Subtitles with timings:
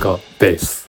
[0.00, 0.89] カベース。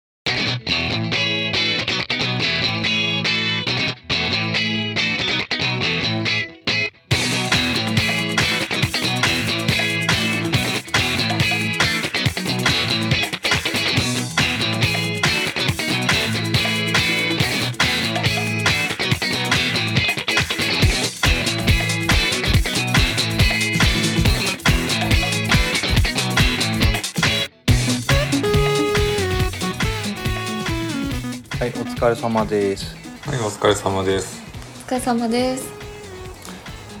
[32.05, 32.95] 疲れ様です。
[33.21, 34.43] はい、お疲れ様です。
[34.85, 35.63] お疲れ様です。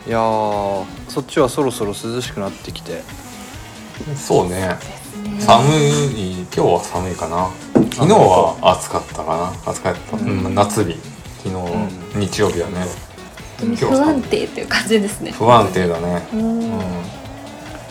[0.07, 3.03] いやー、そっちはそろそろ涼しくなってきて。
[4.15, 4.75] そうね、
[5.39, 7.51] 寒い、今日は寒いかな。
[7.93, 9.71] 昨日は暑かったかな。
[9.71, 10.97] 暑かった、うん、夏日。
[11.43, 12.87] 昨日、日曜日はね。
[13.77, 15.31] 不安定っていう感じですね。
[15.33, 16.27] 不安定だね。
[16.33, 16.79] ううん。
[16.79, 16.81] ん。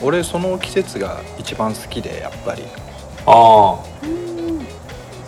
[0.02, 2.64] 俺その季節が一番好きでやっぱり。
[3.24, 3.32] ああ、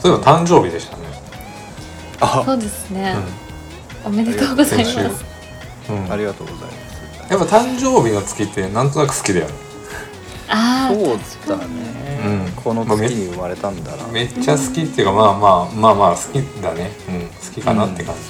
[0.03, 1.07] そういえば誕生日でしたね。
[2.21, 3.17] あそうですね。
[4.05, 5.93] うおめでとうございます。
[5.93, 5.97] ん。
[5.97, 6.13] うん。
[6.13, 7.33] ありがとうございます。
[7.33, 9.53] やっぱ誕生日の月ってなんとなく好きだよね。
[10.49, 11.97] ああ、そうだね。
[12.25, 14.07] うんこの月に生まれたんだな。
[14.09, 16.91] めっちゃ好きっていうか、まあまあまあまあ好きだね。
[17.09, 18.21] うん、好きかなって感じ。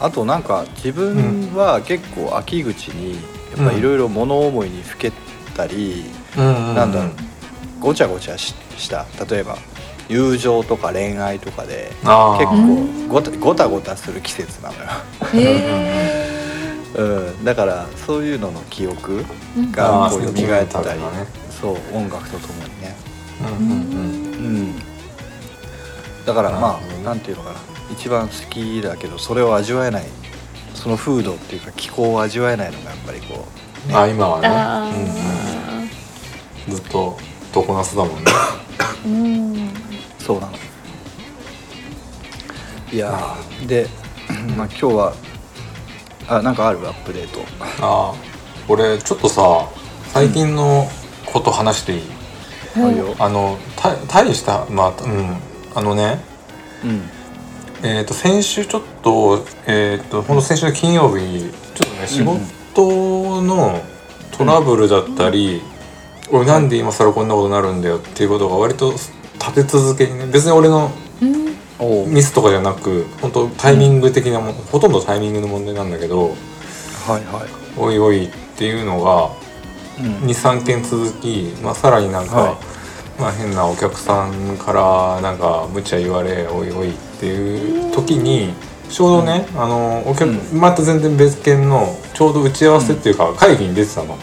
[0.00, 3.16] あとなんか自分は結構秋口に
[3.56, 5.12] やっぱいろいろ物思いにふけ
[5.54, 6.04] たり、
[6.38, 7.12] うん、なんだろう
[7.80, 9.58] ごちゃごちゃしした例えば
[10.10, 14.80] 友情とか恋愛とかでああ、結構ごたごたごたする季節なのよ。
[15.34, 16.30] へ
[16.98, 17.02] う
[17.40, 19.24] ん、だからそういうのの記憶
[19.56, 19.72] え。
[19.72, 21.00] がこう蘇ったり、
[21.60, 22.96] そう音楽とともにね、
[23.40, 23.76] うんうんうん。
[23.76, 24.82] うん、
[26.26, 27.56] だからまあなんていうのかな。
[27.92, 30.04] 一番好きだけどそれを味わえない
[30.74, 33.46] その風土っていうか気候を味わえないのがやっぱりこ
[33.86, 37.18] う、ね、あ今はね、あうんうん、ずっと
[37.52, 38.24] 常夏だもんね。
[38.28, 38.96] あ。
[39.04, 39.89] うん。
[40.20, 40.52] そうなの。
[42.92, 43.86] いやーで、
[44.56, 45.14] まあ、今日は
[46.28, 46.78] あなんかある？
[46.86, 47.40] アップデート。
[47.84, 48.14] ああ
[48.68, 49.68] 俺ちょっとさ
[50.12, 50.86] 最近の
[51.26, 52.02] こと話していい、
[52.76, 55.36] あるよ、あのた大したまあうん
[55.74, 56.20] あのね
[56.84, 57.02] うん。
[57.82, 63.80] えっ、と先週ちょっとえっ、とほんと先週の金曜日ちょっとね仕事の
[64.36, 65.62] トラブルだったり、
[66.30, 68.94] 俺なんで今更こんなことになるんだよっていうことが割と
[69.40, 70.90] 立て続けにね別に俺の
[72.06, 76.28] ミスとかじゃなく本当タイミング的なもん、ほとんどタイミングの問題なんだけど
[77.06, 79.30] はいはい、おいおいっていうのが
[80.00, 80.28] うん。
[80.28, 82.56] 23件続き、まあ、さらになんか、はい。
[83.20, 88.54] まあ、変なお客さんからなんか無茶言われおいおいっていう時に
[88.88, 90.58] ちょうどね、あのお客、うん。
[90.58, 94.16] また全然別件のちょうど打ち合わせっていうか会議に出てたの。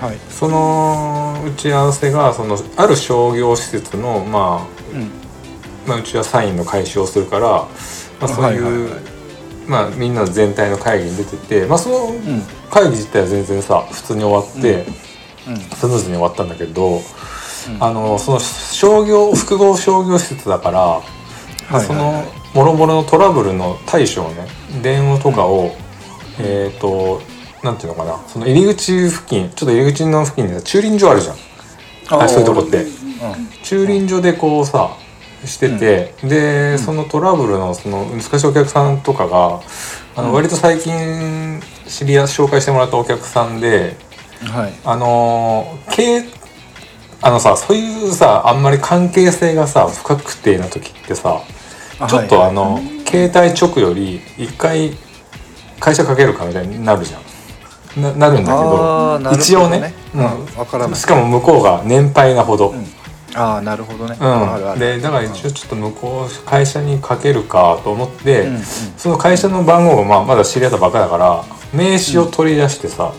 [0.00, 0.18] はい。
[0.30, 5.10] その打ち合わせがそのある商業施設の、まあ、うん。
[5.86, 7.68] まあ、うちはサインの回収をするから、ま
[8.22, 9.02] あ、そういう、はいはいはい。
[9.66, 12.42] まあ、みんな全体の会議に出てて、まあ、そのうん。
[12.70, 14.86] 会議自体は全然さ普通に終わって、
[15.48, 15.56] うん。
[15.58, 17.02] スムーズに終わったんだけど、うん。
[17.80, 21.02] あのその商業複合商業施設だから、は
[21.70, 22.24] いはいその
[22.54, 24.46] もろもろのトラブルの対処をね
[24.82, 25.70] 電話とかを、
[26.38, 27.22] えっ、と
[27.62, 28.18] なんていうのかな。
[28.26, 31.36] その入り口付近ちょっと入り口の付近にさ駐輪場あるじゃん。
[32.22, 32.86] あそういうとこって。
[33.62, 34.96] 駐輪場でこうさ
[35.44, 39.60] してて、で、そのトラブルのその難しいお客さんとかが
[40.16, 43.96] あの割と最近知り合い紹介してもらったお客さんで
[44.44, 44.72] はい。
[44.84, 46.42] あのー経
[47.24, 51.40] あのさそういうさあんまり関係性がさ不確定な時ってさ
[52.08, 54.96] ちょっとはいあの、携帯直より一回
[55.78, 57.21] 会社かけるかみたいになるじゃん
[57.96, 60.22] ななるんだけあど一応ね、うん
[60.56, 60.96] わからない。
[60.96, 62.84] しかも向こうが年配なほど、うん。
[63.34, 68.48] ああなるほどね、うん、でだから一応ちょっと向こう会社にかけるかと思って、
[68.96, 73.12] その会社の番号がまあまだ知り合ったばっかだから名刺を取り出してさ、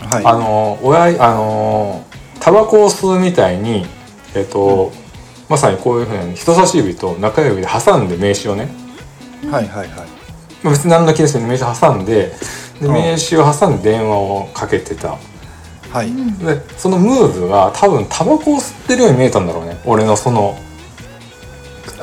[0.00, 0.24] はい。
[0.24, 2.04] あの親いあの
[2.40, 3.86] タバコを吸うみたいに
[4.34, 4.92] えっ、と、
[5.48, 8.68] まさにこういうふうに人差し指と中指で挟んで名刺をね。
[9.50, 10.08] はいはいはい。
[10.62, 12.32] まあ別に何の気なしに名刺挟んで
[12.84, 12.94] でうん。
[12.94, 15.16] 名刺を挟んで電話をかけてた。
[15.94, 16.12] はい、
[16.44, 19.80] でそのムーブが多分タバコを吸ってるように見えたんだろうね。
[19.84, 20.58] 俺のその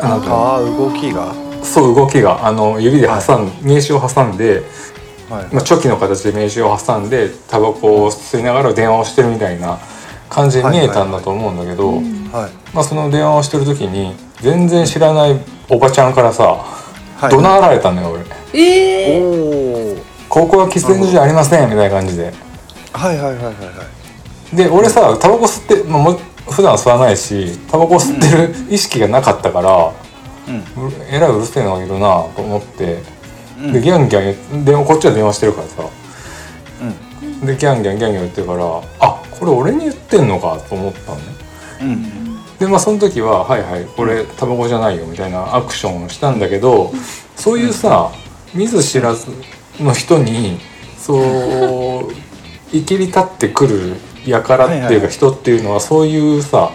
[0.01, 1.33] なんかああ動きが。
[1.61, 2.47] そう動きが。
[2.47, 4.63] あの指で挟ん、名刺を挟んで、
[5.29, 9.77] はい、まあ、チョキの形で名刺を挟んでタバコを吸いながら電話をしてるみたいな
[10.29, 12.03] 感じに見えたんだと思うんだけど、はい。
[12.73, 15.37] まあ、その電話をしてる時に全然知らない
[15.69, 16.43] おばちゃんからさ、
[17.17, 17.29] はい。
[17.29, 18.23] 怒鳴られたのよ俺。
[18.53, 22.33] ええおお「ここは喫煙所じゃありません」みたいな感じで。
[22.93, 23.51] はいはいはいはいは
[24.53, 24.55] い。
[24.55, 26.19] で俺さタバコ吸って、まあ、も
[26.49, 29.91] 普段吸わないしタバコ吸ってる意識がなかったから、
[30.47, 30.87] うん。
[30.87, 32.99] うえらいうるせえのがいるなと思って、
[33.59, 33.73] うん。
[33.73, 35.73] でギャンギャン言電話こっちは電話してるからさ。
[36.81, 37.45] うん。
[37.45, 41.23] でギャンギャンギャンギャン言ってるからあこれ俺に言ってんのかと思ったのね。
[41.81, 42.57] うん。
[42.59, 46.93] でまあその時は「はいはいこれタバコじゃないよ」みたいなアクションをしたんだけど
[47.35, 48.11] そういうさ
[48.53, 49.25] 見ず知らず
[49.83, 50.59] の人に
[50.97, 53.95] そういきり立ってくる
[54.25, 56.71] 輩っていうか人っていうのはそういうさ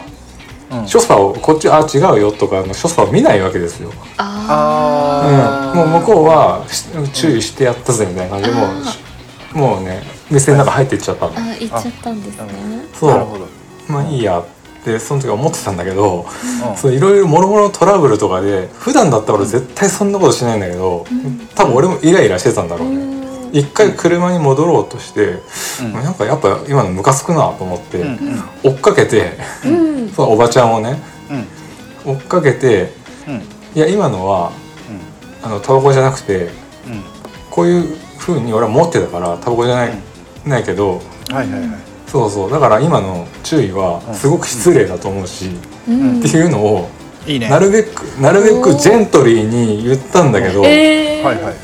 [0.70, 0.88] うん。
[0.88, 3.92] 所作をこっちあ違うよとかの所作を見ないわけですよ。
[4.18, 8.72] あうん、もう向こうはし注意してやったぜみたいな感じでもあ
[9.54, 11.32] うもうね店の中入っていっちゃったの。
[11.32, 11.34] あ。
[11.36, 12.52] あ行っちゃったんですね。
[12.94, 13.10] そう。
[13.10, 13.46] なるほど。
[13.88, 14.40] まあいいや。
[14.40, 14.44] っ
[14.86, 16.24] てその時は思ってたんだけど、
[16.84, 21.04] いろいろもろもろのトラブルとかで普段だったら俺絶対そんなことしないんだけど、
[21.54, 22.96] 多分俺もイライラしてたんだろうね。
[22.96, 23.56] うん。
[23.56, 25.40] 一回車に戻ろうとして、
[25.82, 25.92] うん。
[25.92, 28.18] なんかやっぱ今のムカつくなと思って、うん。
[28.62, 29.32] 追っかけて
[29.64, 30.08] うん。
[30.10, 30.96] そのおばちゃんをね
[32.06, 32.12] うん。
[32.14, 32.92] 追っかけて
[33.26, 33.34] うん。
[33.74, 34.52] いや今のは
[35.42, 36.50] あのタバコじゃなくてうん。
[37.50, 39.92] こういう風に俺は持ってたからタバコじゃない,、
[40.44, 41.00] ないけど
[41.30, 41.85] はいはいはい
[42.16, 42.50] そうそう。
[42.50, 45.50] だから今の注意はすごく失礼だと思うし、
[45.88, 46.20] うん。
[46.20, 46.88] っていうのを
[47.26, 47.48] いいね。
[47.48, 51.24] なるべくなるべくジェントリーに言ったんだけど、えー。
[51.24, 51.54] はいはいはい。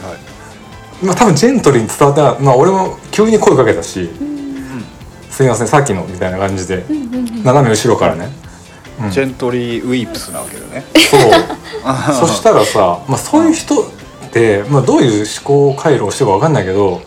[1.04, 4.08] まあ多分ジェントリーに伝わってなまあ俺も急に声かけたし
[5.30, 8.28] 「すいませんさっきの」みたいな感じでうんうんうん斜め後ろからね、
[9.02, 9.10] うん。
[9.10, 10.84] ジェントリーウィープスなわけだね。
[11.10, 11.20] そう。
[12.14, 13.84] そしたらさ、まあ、そういう人っ
[14.32, 17.00] て、まあ、どういう思考回路をしてるか分かんないけどうん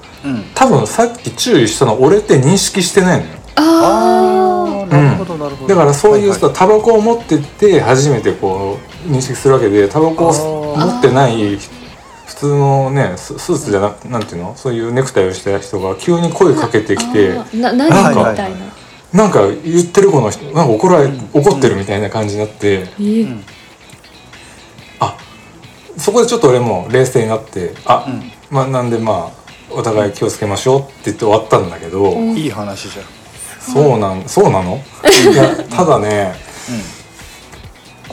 [0.53, 3.31] 多分さっき注意したの俺って認識してないのよ。
[3.57, 5.73] あああなるほどなるほど。
[5.73, 14.55] だからそういうさはタバコを持ってって初めてこう認識するわけでタバコを持ってない普通のねススーツじゃなくなんていうの？
[14.55, 18.57] そういうネクタイをした人が急に声かけてきてな何なんかみたいな。
[19.13, 23.27] なんか言ってるこの人なんか怒られ怒ってるみたいな感じになってえー。
[23.27, 23.43] うん。
[24.99, 25.17] あ
[25.97, 28.31] そこでちょっと俺も冷静になってあ、うん。
[28.49, 29.34] まあなんでまあ
[29.75, 32.37] お互い気をつけましょうって言って終わったんだけど、うん。
[32.37, 33.05] いい話じゃん。
[33.59, 34.79] そうなんそうなの？
[35.31, 36.33] いやただね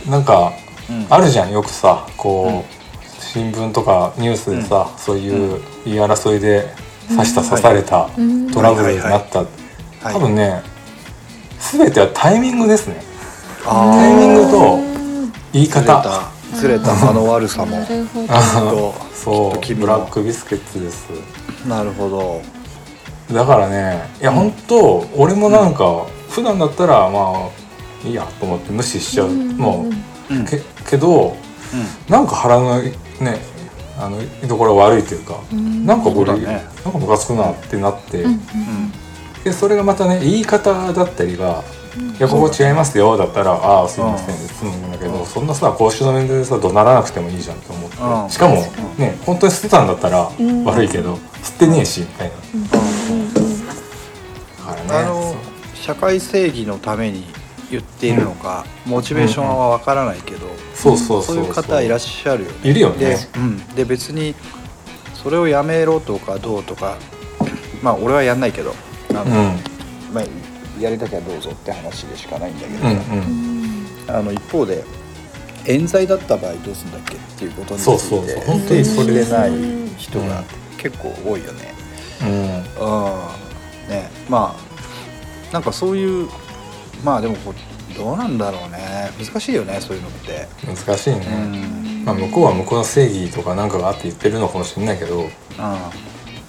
[0.09, 0.53] なんか
[0.91, 1.07] うん。
[1.09, 6.67] あるじゃんよくさこう、新聞とかニュースでさ、そういう言い争いで
[7.09, 8.51] 刺した刺されたうん。
[8.51, 9.49] トラブルになった、はい
[10.03, 10.63] 多分ね
[11.61, 12.97] 全てはタイミングですね。
[13.65, 14.79] あタイミングーと
[15.53, 16.03] 言い方。
[16.03, 16.33] た。
[16.57, 17.79] ずれた間の悪さも。
[19.15, 21.07] そうきっと君のブラックビスケッツです
[21.67, 22.43] なるほど。
[23.35, 27.51] だからねいや、うん本当俺もなんか普段だったらま
[28.05, 29.91] あいいやと思って無視しちゃう、うんも
[30.31, 30.61] うんうけ
[30.91, 31.37] けど
[32.09, 32.93] なんか腹のね
[33.99, 35.87] あの居所悪いというか、うん。
[35.87, 36.65] なんかこれ、ね。
[36.85, 38.41] なんかムカつくなってなって、うんうん。
[39.45, 41.63] でそれがまたね言い方だったりが
[41.97, 48.31] 「いやここ違いますよ」だったら「ああすいません」で済むんだけど、うんそんなさ公衆の面でさ怒鳴らなくてもいいじゃんと思って、うん。
[48.31, 48.57] しかも
[48.99, 50.65] ね本当に吸ってたんだったらうん。
[50.65, 52.33] 悪いけど、吸ってねえしみたいな。
[55.75, 57.25] 社会正義のために
[57.71, 61.45] 言っているのか、モチベーションはわからないけど、そうそうそうそう。
[61.45, 62.57] いう方いらっしゃるよね。
[62.71, 62.99] いるよね。
[62.99, 64.35] で,、うん、で別に
[65.23, 66.97] それをやめろとかどうとか
[67.83, 68.75] まあ俺はやんないけど
[69.11, 69.35] あの、うん。
[70.13, 70.25] まあ、
[70.81, 72.97] やりたきゃどうぞって話でしかないんだけど、うんうん。
[72.97, 73.63] うん
[74.09, 74.85] あの一方で
[75.65, 78.45] 冤罪だった場合どうするんだっけっていうことにつそうそういてそう。
[78.47, 79.51] 本当にそれでない
[79.97, 80.45] 人がうん。
[80.77, 81.75] 結構多いよね。
[82.23, 82.29] うん。
[82.29, 82.63] うん
[83.89, 84.11] ね。
[84.29, 86.29] まあなんかそういう
[87.05, 89.11] まあでもこうどうなんだろうね。
[89.25, 90.49] 難しいよねそういうのって。
[90.67, 92.05] 難しいね、うん。
[92.05, 95.91] まあ、向こうは向こうの正義とかなんかがあって言ってるのかもしれないけど、ま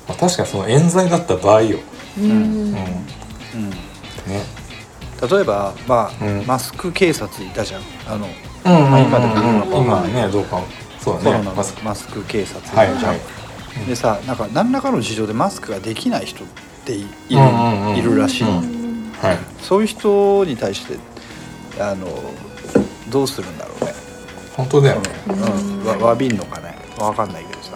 [0.08, 1.78] あ、確かにその冤罪だった場合よ、
[2.18, 2.24] うん。
[2.24, 2.36] うん。
[2.36, 2.76] うん
[4.28, 4.44] ね。
[5.30, 6.46] 例えば、まあうん。
[6.46, 7.82] マスク警察いたじゃん。
[8.08, 10.62] あのうんまあ今でも今はねどうか
[11.00, 11.50] そうだね。
[11.56, 11.84] マスク。
[11.84, 12.88] マスク警察いはい。
[12.96, 13.20] たじゃん、はい
[13.88, 16.48] でさなんか何らかの事情でマスクができない人っ
[16.86, 17.98] ていいる,、うんうんうん。
[17.98, 19.38] いるらしい、うんはい。
[19.64, 20.98] そういう人に対して
[21.82, 22.08] あの
[23.10, 23.94] どうするんだろうね、
[24.56, 25.10] 本当だよね。
[25.28, 25.86] うん。
[25.86, 26.76] わわびんのかね。
[27.00, 27.72] わかんないけどさ、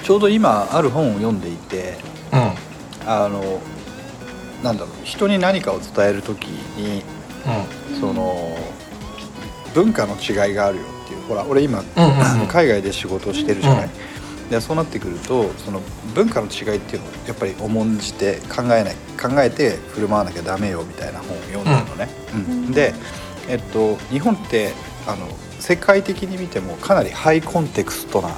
[0.00, 1.98] うちょうど今ある本を読んでいて
[2.32, 2.52] んうん。
[3.06, 3.60] あの
[4.64, 7.02] なんだろう人に何かを伝える時に
[8.00, 8.56] その
[9.74, 12.48] 文化の違いがあるよっていうほら俺今、うんうんうん。
[12.48, 13.90] 海外で仕事をしてるじゃない、うん
[14.50, 15.80] でそうなってくるとその
[16.14, 22.70] 文化の違いっていうのをやっぱり重んじて考えない考えて振る舞わなきゃダメよみたいな本を読んだのね、うん。
[22.70, 22.92] で、
[23.48, 24.72] えっと、日本って
[25.06, 25.26] あの
[25.60, 28.36] 世界的に見てもかなりハイコンテクストな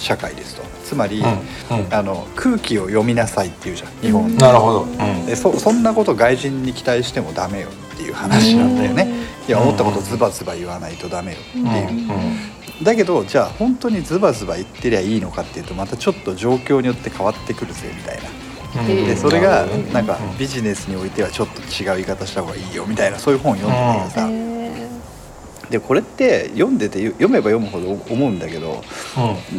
[0.00, 0.62] 社会ですと。
[0.84, 1.94] つまり、うんうん。
[1.94, 5.26] あの空気を読みなさいっていうじゃん日本、なるほど、うん。
[5.26, 9.06] でそそんなこと外人に期待してもダメよっていう話なんだよね、
[9.46, 18.22] いや思ったことズバズバ言わないとダメよっていう、だけどじゃあ本当にズバズバ言ってりゃいいのかっていうとまたちょっと状況によって変わってくるぜみたいな。
[18.80, 18.86] うん。
[18.86, 20.38] でそれがなんかうん。
[20.38, 24.49] ビジネスにおいてはちょっと違う言い方した方がいいよみたいなそういう本を読んでたけどさ、
[25.70, 28.82] でこれって読んでて読めば読むほど思うんだけど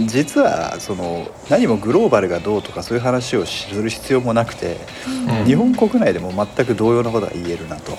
[0.06, 4.78] 実はその何もグローバルがどうとかそういう話をする必要もなくて、
[5.08, 5.46] うん。
[5.46, 7.92] 日本国内でも全く同様なことが言えるなと。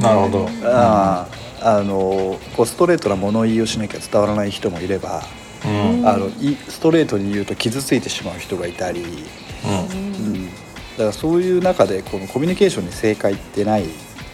[0.00, 0.48] なるほど。
[0.64, 5.22] あーあのこうストレートな物言いをしなきゃ伝わらない人もいれば、
[5.64, 6.08] うん。
[6.08, 10.52] あのいストレートに言うと傷ついてしまう人がいたり、うん、だ
[10.98, 13.84] からそういう中でこのコミュニケーションに正解ってない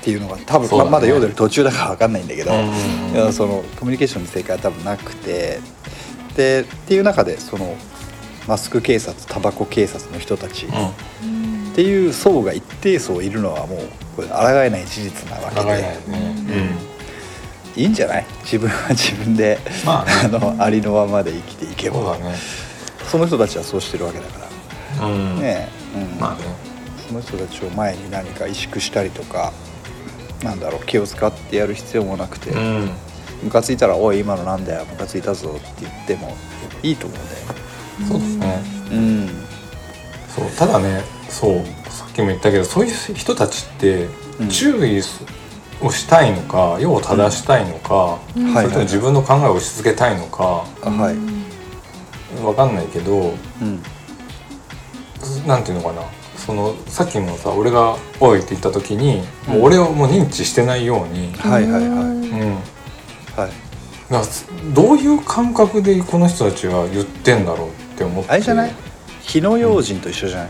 [0.00, 0.76] っていうのが多分、ね。
[0.78, 5.60] ままだ読んでる途中だから分かんないんだけど、うんそのコミュニケーションに正解は多分なくて。
[6.36, 7.74] でっていう中でその
[8.46, 10.70] マスク警察タバコ警察の人たち、っ
[11.74, 13.80] ていう層が一定層いるのはもう
[14.14, 15.66] これ抗えない事実なわけで。
[15.66, 15.98] ね。
[17.76, 18.26] いいんじゃない？
[18.42, 20.12] 自分は 自分で、まあね。
[20.24, 21.98] あのありのままで生きていけば。
[21.98, 22.34] うんそね。
[23.10, 24.48] その人たちはそうしてるわけだか
[25.00, 25.06] ら。
[25.06, 25.40] うん。
[25.40, 26.20] ねえ、うん。
[26.20, 26.44] まあね。
[27.08, 29.52] その人たちを前に何か萎縮したりとか
[30.42, 32.90] なんだろう気を使ってやる必要もなくて、うん。
[33.42, 34.84] ムカついたら「おい今のなんだよ。
[34.84, 36.36] ムカついたぞ」って言っても
[36.82, 37.24] いいと思うね。
[38.08, 38.62] そうですね。
[38.90, 39.28] うん。
[40.34, 44.08] そうただねそうさっきも言ったけどそういう人たちって
[44.40, 44.48] うん。
[44.48, 45.02] 注意
[45.80, 48.54] をしたいのか世を正したいのか、うん。
[48.54, 53.82] それとも自分の考えを押し付けたいのかあはい、わかんないけどうん。
[55.46, 56.02] なんていうのかな
[56.48, 61.82] そのさっきもさ俺が「おい」って言った時に、もう俺をもう認知してないように、はいはいはい。
[61.82, 62.54] うん、
[63.36, 63.50] はい。
[64.10, 64.22] だ
[64.72, 68.30] どういう感覚でこの人たちは言ってんだろうって思って。
[68.30, 68.72] あれじゃない？
[69.20, 70.48] 火の用心と一緒じゃない、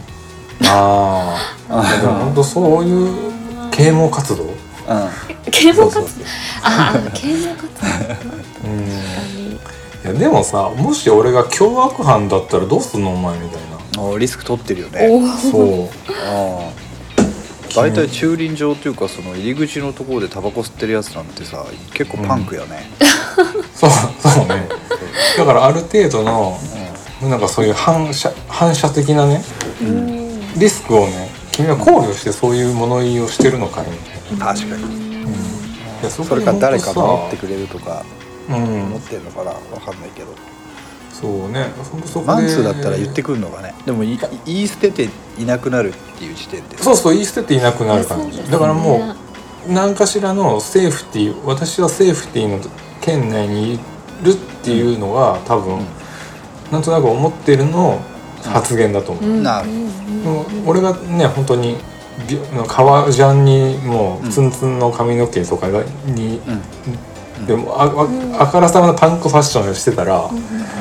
[0.67, 1.37] あ
[1.69, 4.45] あでも本当そういう啓蒙活動？
[4.45, 4.52] うん。
[5.50, 6.00] 啓蒙活動？
[6.00, 6.25] そうそうそう。
[6.62, 8.71] ああ啓蒙活動。
[8.71, 8.78] うん。
[8.85, 9.59] い
[10.05, 13.68] 確やでもさもし俺が凶悪犯だったらどうすんのお前みたいな
[14.14, 15.09] あリスク取ってるよね。
[15.50, 15.88] そう。
[16.26, 16.88] ああ
[17.76, 22.90] 大体駐輪場というかその入り口のところでタバコ吸ってるやつなんてさ結構パンクよね、
[23.75, 24.69] そうそうね。
[25.37, 26.59] だからある程度の
[27.23, 29.43] なんかそういう反射反射的なね
[29.83, 30.59] うん。
[30.59, 34.83] リスクをね君は考慮してそういう物言いをしてるのかいみたいな、確かに。
[34.85, 35.31] うん。
[35.31, 38.05] いやそそれから誰かが守ってくれるとか
[38.49, 38.57] うん。
[38.57, 40.28] 思ってるのかなわかんないけど
[41.21, 41.67] そうね。
[42.05, 43.75] そマンツーだったら言ってくるのがね。
[43.85, 45.09] でもい言い捨てて
[45.39, 46.79] いなくなるっていう時点で。
[46.79, 48.39] そうそう言い捨てていなくなる感じ。
[48.39, 48.45] ね。
[48.49, 49.15] だからも
[49.69, 52.61] う何かしらのセーフティー私はセーフティーの
[53.01, 53.79] 圏内にい
[54.23, 55.81] るっていうのが多分、
[56.71, 58.01] なんとなく思ってるの
[58.45, 59.43] 発言だと思う、うん。
[59.43, 59.69] なる
[60.67, 61.77] 俺がね本当に
[62.29, 66.63] び革ジャンにもうツンツンの髪の毛とかがに、うん
[67.47, 67.85] でもあ
[68.38, 70.30] ああからさまなパンクファッションをしてたら、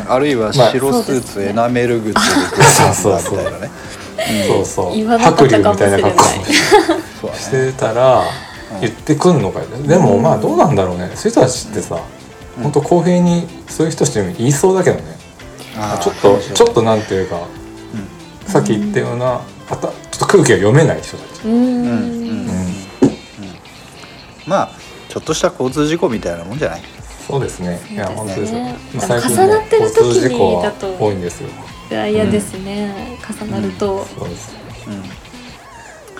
[0.09, 3.37] あるいはまあ白スーツ、エナメル靴でそうそうそう。
[3.37, 3.69] みたいなね
[4.65, 6.15] そう白龍みたいな格
[7.21, 8.23] 好してたら
[8.81, 11.11] 言ってくんのかよでもまあどうなんだろうね。
[11.15, 12.01] そういう人たちってさ
[12.57, 12.63] うん。
[12.63, 15.17] 本当公平にそういう人たちにも言いそうだけどね。
[16.01, 17.39] ちょっとちょっとなんていうか
[18.47, 21.53] さっき言ったようなあたちょっと空気が読めない人たち、うん。
[21.53, 21.59] うん。
[21.59, 22.47] うん。
[22.47, 22.49] うん、
[24.47, 24.71] まあ
[25.09, 26.81] ちょっとした交通事故みたいなもんじゃない？
[27.27, 27.79] そうですね。
[27.91, 28.59] いや本当ですよ。
[28.99, 31.49] 最近重なってる時に交通事故はだと多いんですよ。
[31.89, 33.17] いや嫌ですね。
[33.41, 34.05] 重なると。
[34.05, 34.55] そうです。
[34.87, 35.03] うん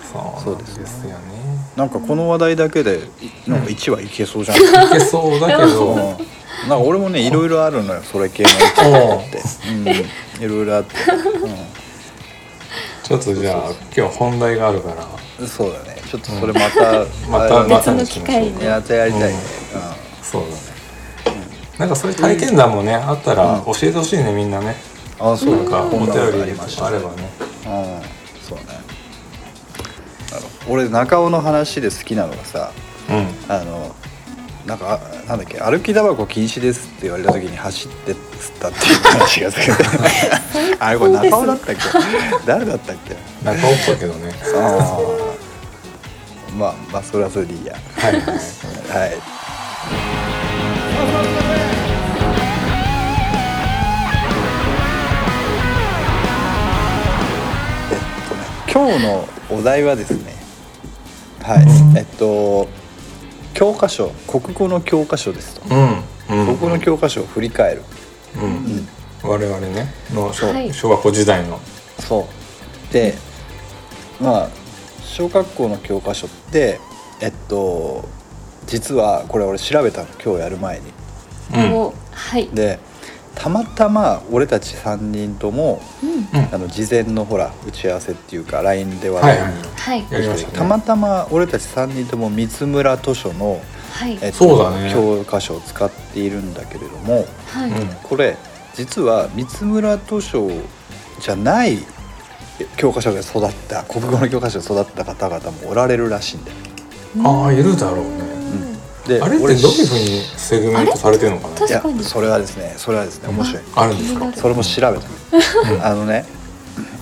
[0.07, 1.09] そうそうでなんですすよ。
[1.09, 1.17] ね
[1.75, 3.01] なんかこの話題だけで
[3.45, 5.69] いなんか1話いけそうじゃん、いけそうだけうん。
[5.69, 6.17] どなん
[6.69, 8.55] か俺もねいろいろあるのよそれ系のや
[9.35, 10.41] つって、う。
[10.41, 10.95] ん、いろいろあって、
[13.03, 15.07] ちょっとじゃあ今日本題があるから。
[15.39, 18.51] うん、そうだねちょっとそれまた、また別の機会に。
[18.51, 19.39] またやりたいね、
[20.23, 20.55] そうだね。
[21.77, 24.75] なんかそういう体験談もねあったら教えてほしいねみんなね。
[25.19, 26.87] うん、あそうなんかお便りありました。
[26.87, 27.29] あればね。
[27.65, 28.41] うん。
[28.41, 28.63] そうね。
[30.31, 32.71] あの俺中尾の話で好きなのがさ
[33.09, 33.27] うん。
[33.47, 33.95] あの
[34.65, 39.75] なんかあなんだっけ歩きタバコ禁止ですって言われた時に走って吸ったっていう話がする
[40.79, 41.81] あれこれ中尾だったっけ？
[42.45, 43.15] 誰だったっけ？
[43.43, 44.33] 中尾っぽいけどね。
[44.55, 44.99] ああ
[46.55, 47.75] まあまあそれはそれでいいや。
[47.75, 48.21] はいはい。
[48.21, 48.37] はい。
[57.91, 57.99] えっ
[58.29, 59.27] とね今日の
[59.59, 60.35] お題はですね
[61.43, 62.67] はい、うんえっと
[63.53, 66.45] 教科書国語の教科書ですと、うんうん。
[66.45, 67.81] 国語の教科書を振り返る、
[68.35, 68.87] うん。
[69.27, 70.71] 我々ねの小,、はい。
[70.71, 71.59] 小学校時代の。
[71.99, 72.27] そ
[72.89, 72.93] う。
[72.93, 73.15] で
[74.21, 74.49] まあ
[75.17, 76.79] 小学校の教科書って
[77.21, 78.07] えっと
[78.67, 80.93] 実はこれ俺調べたの今日やる前に。
[81.55, 81.73] うん。
[81.73, 82.47] おはい。
[82.49, 82.77] で
[83.33, 86.39] たまたま俺たち3人ともうん。
[86.39, 86.53] うん。
[86.53, 89.41] あの事前のほら打ち合わせっていうか LINE で話題に、
[89.75, 90.01] はい。
[90.03, 90.45] はい。
[90.53, 93.59] たまたま俺たち3人とも三村図書の、
[93.93, 94.19] はい。
[94.21, 94.93] えっとそうだね。
[94.93, 97.71] 教科書を使っているんだけれどもはい。
[97.71, 97.87] うん。
[98.03, 98.37] これ
[98.75, 100.47] 実は三村図書
[101.19, 101.79] じゃない
[102.75, 106.57] 教科書で育った国語の教科書で育った方々もおられるらしいんだよ。
[107.23, 108.27] ああいるだろうね。
[109.07, 111.67] であれってどういうふうにセグメントされてるのかな？
[111.67, 113.63] いやそれはですねそれはですね面白い。
[113.75, 114.33] あるんですか？
[114.33, 115.87] それも調べた。
[115.89, 116.25] あのね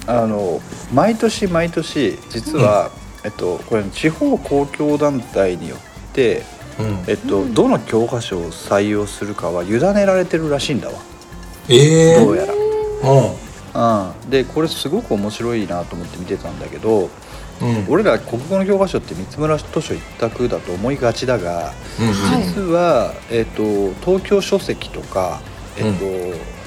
[0.05, 0.61] あの
[0.93, 2.91] 毎年毎年実は、
[3.23, 5.79] えっと、これ地方公共団体によっ
[6.13, 6.43] て、
[6.79, 7.03] うん。
[7.07, 7.53] えっとうん。
[7.55, 10.93] どの教科書を採用するかは委ねられてるらしいんだわ。
[11.69, 12.53] ええどうやら。
[12.53, 13.44] うん
[13.75, 17.09] うん、でこれすごく面白いなと思って見てたんだけど
[17.61, 17.85] うん。
[17.89, 25.41] 俺ら国語の教科書って三村図書一択だと思いがちだがうんはい実は、えっと東京書籍とか、
[25.77, 26.05] えっと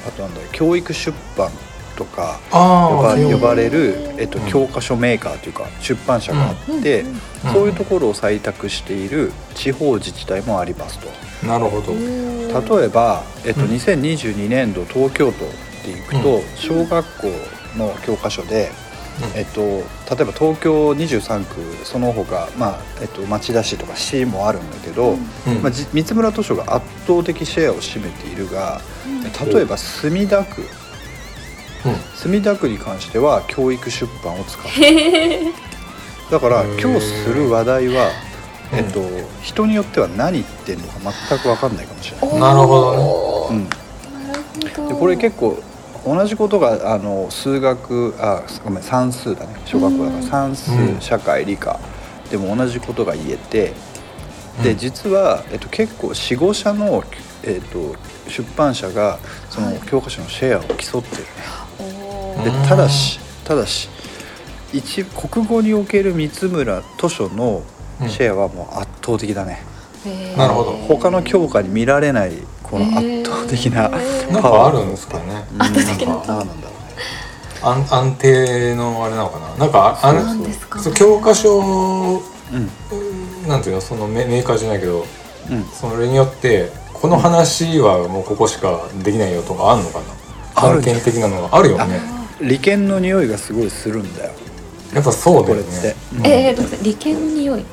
[0.08, 1.50] あとなんだろう教育出版
[1.96, 4.46] とかああ呼ば呼ばれる、えっとうん。
[4.46, 7.20] 教科書メーカーというか出版社があって、うんうん
[7.52, 11.08] そういうところを採択している地方自治体もありますと。
[11.46, 11.92] なるほど。
[12.78, 13.68] 例えば、えっと、うん。
[13.68, 15.44] 2022年度東京都
[15.92, 16.42] でいくと、うん。
[16.56, 17.28] 小学校
[17.76, 18.70] の教科書で、
[19.34, 25.14] えっと、例えば東京23区その他、まあえっと、町田市とか市もあるんだけど、う
[25.50, 25.62] ん。
[25.62, 28.80] まあ、じ三村図書が圧倒的シェアを占めているが
[29.52, 30.62] 例えば墨田区。
[32.16, 34.64] 墨田区に関しては教育出版を使う。
[36.30, 38.10] だから今日する話題は、
[38.72, 38.78] うん。
[38.78, 39.00] えっと、
[39.42, 42.30] 人によっては何言ってんのか全く分かんないかもしれない。
[42.30, 43.56] うんなるほどね。
[43.56, 43.68] うん。
[44.28, 44.42] なる
[44.76, 44.88] ほど。
[44.88, 45.62] でこれ結構
[46.04, 49.56] 同じことがあの数学あごめん算数だね。
[49.64, 50.22] 小学校だから。
[50.22, 50.28] うん。
[50.28, 51.78] 算数、うん社会理科。
[52.30, 53.72] でも同じことが言えて。
[54.62, 54.78] でうん。
[54.78, 57.04] 実は、えっと、結構45社の、
[57.42, 57.94] えっと、
[58.28, 59.18] 出版社が
[59.50, 59.80] そのはい。
[59.86, 61.28] 教科書のシェアを競ってるね。
[62.38, 63.88] おでうんただしただし
[64.72, 67.62] 一国語における三村図書の
[68.06, 70.36] シェアはもう圧倒的だね、ー。
[70.36, 70.72] なるほど。
[70.72, 72.32] 他の教科に見られない
[72.62, 75.46] この圧倒的なへーなんかあるんですかね。
[75.54, 76.92] うん圧倒的ななんか何なんだろうね。
[77.62, 79.54] 安安定のあれなのかな。
[79.56, 82.16] なんかあなんですかそう教科書う
[82.56, 83.48] ん。
[83.48, 85.06] なんていうのそのメメーカーじゃないけど
[85.50, 85.64] うん。
[85.64, 90.04] それによってこの話はもうここしかできないよとかあんのかな。
[90.54, 92.00] ある関係的なのがあるよね。
[92.40, 94.32] 利権の匂いがすごいするんだよ、
[94.94, 95.96] やっぱそうだよこれって。
[96.18, 97.64] ねえー、どうぞ理系の匂い。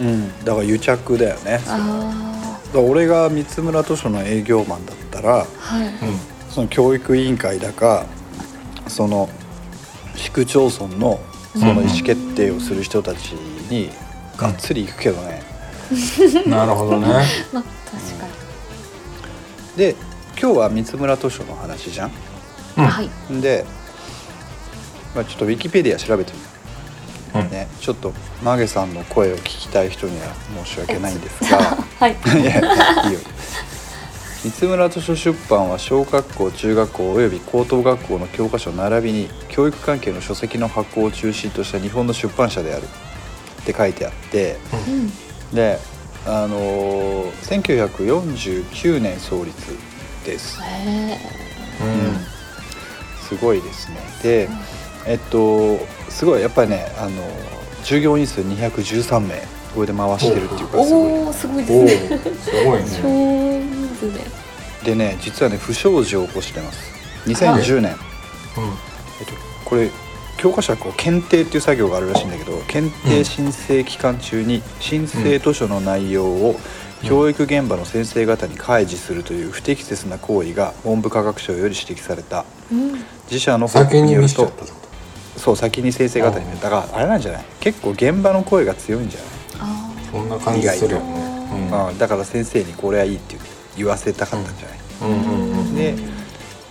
[0.00, 1.60] うん、だから癒着だよね。
[1.66, 5.86] あら俺が三村図書の営業マンだったらあはい。
[5.86, 8.04] うんその教育委員会だか
[8.86, 9.30] その
[10.14, 11.18] 市区町村の
[11.54, 13.88] その意思決定をする人たちに
[14.36, 15.42] がっつり行くけどね、
[16.46, 17.06] なるほどね。
[17.52, 18.26] まあ確か
[19.76, 19.96] で
[20.38, 22.08] 今日は三村図書の話じゃん。
[22.08, 22.14] に、
[22.78, 22.84] うん。
[22.86, 23.10] はい。
[23.40, 23.64] で、
[25.14, 26.38] まあ、ちょっとウィキペディア調べてみ
[27.32, 27.50] たうん。
[27.50, 30.26] ね、ちょっとマゲさんの声を聞きたい人には
[30.64, 31.78] 申し訳ないんですが。
[31.98, 32.16] はい。
[32.40, 32.58] いや
[33.06, 33.20] いいよ
[34.42, 42.82] 三村図書出版は小学校中学校および高等学校の教科書並びに教育関係の書籍の発行を中心とした日本の出版社である。
[43.62, 44.56] って書いてあって
[45.50, 45.54] うん。
[45.54, 45.78] で
[46.26, 47.32] あのー
[47.96, 49.78] 1949年創立
[50.24, 51.18] です、へ
[51.80, 52.16] うん。
[53.20, 53.98] すごいですね。
[54.22, 54.48] で
[55.06, 55.78] えっと
[56.08, 57.10] すごいやっぱりねあの
[57.84, 59.40] 従業員数213名
[59.74, 61.12] これで回してるっていうえかすごい。
[61.12, 62.18] おおすごいですね。
[62.18, 63.64] すごい超ね
[64.84, 66.92] ででね実はね不祥事を起こしてます。
[67.26, 67.96] 2010年、う
[69.20, 69.32] えっと、
[69.64, 69.90] これ
[70.38, 76.56] 教科書はこう検定っていう作業があるらしいんだけど検定申請期間中に申請図書の内容を
[77.04, 82.44] 教育現場の先生方に開示するという不適切な行為が文部科学省より指摘された。
[82.72, 83.04] うん。
[83.30, 84.78] 自社のん報によるとせちゃったってこ
[85.36, 87.44] そう先に先生方にねだからあれなんじゃない？
[87.60, 89.41] 結構現場の声が強いんじゃあと
[90.12, 91.32] そんな感じするよね。
[91.90, 93.36] うん、だから先生にこれはいいって
[93.76, 95.58] 言わせたかったんじゃない、うんうんうん。
[95.58, 95.96] うんで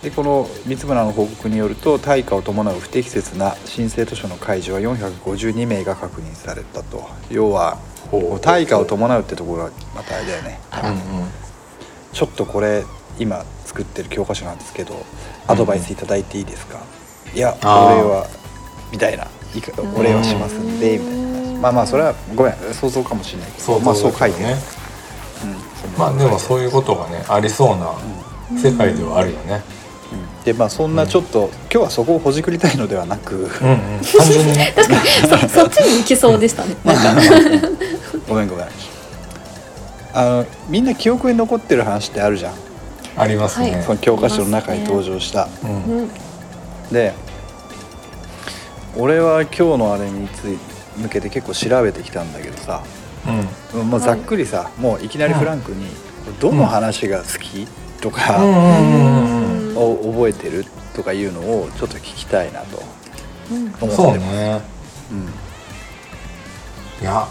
[0.02, 7.08] でこの三村の報告によると対価を伴う不適切な申請図書の解除は452名が確認されたと。
[7.30, 7.78] 要は
[8.40, 10.58] 対価を伴うってところがまたあれだよね。
[10.82, 10.96] うんうん。
[12.12, 12.84] ちょっとこれ
[13.20, 15.06] 今作ってる教科書なんですけど
[15.46, 16.80] アドバイスいただいていいですか、
[17.34, 17.68] いや俺
[18.02, 18.26] は
[18.90, 19.28] みたいな。
[19.94, 21.21] お礼はしますんでみたいな。
[21.21, 21.21] 話
[21.62, 22.54] まあまあそれはごめん。
[22.74, 23.64] 想像かもしれないけど。
[23.64, 24.42] そうまあそう書いて。
[24.42, 24.56] ねる、
[25.94, 27.94] うん、まあでもそういうことがねありそうな
[28.58, 29.62] 世界ではあるよね。
[30.44, 33.42] でまあそんなちょっと、今日はそこをほじくりたいのではなく、うん。
[33.42, 33.48] うん
[34.00, 34.52] 単純に。
[34.52, 36.76] ね確かにそそっちに行きそうでしたね。
[36.84, 37.68] なんか
[38.28, 38.66] ごめんごめん。
[40.14, 42.54] あのみんな記憶に残ってる話ってあるじゃん。
[43.16, 43.82] ありますね、はい。
[43.84, 45.84] その教科書の中に登場した、うん。
[45.84, 46.10] うん。
[46.90, 47.14] で
[48.96, 50.58] 俺は今日のあれについ
[50.96, 52.82] 向けて結構調べてきたんだけどさ、
[53.74, 53.90] うん。
[53.90, 55.86] まあ、ざっくりさ、もういきなりフランクに
[56.40, 57.66] 「どの話が好き?」
[58.00, 58.14] とうん。
[58.14, 62.82] か、うんを覚えてるとかいうのをちょっと聞きたいなと
[63.50, 63.74] うん。
[63.80, 64.60] 思そうってます、ね。
[65.10, 67.26] うん、いや。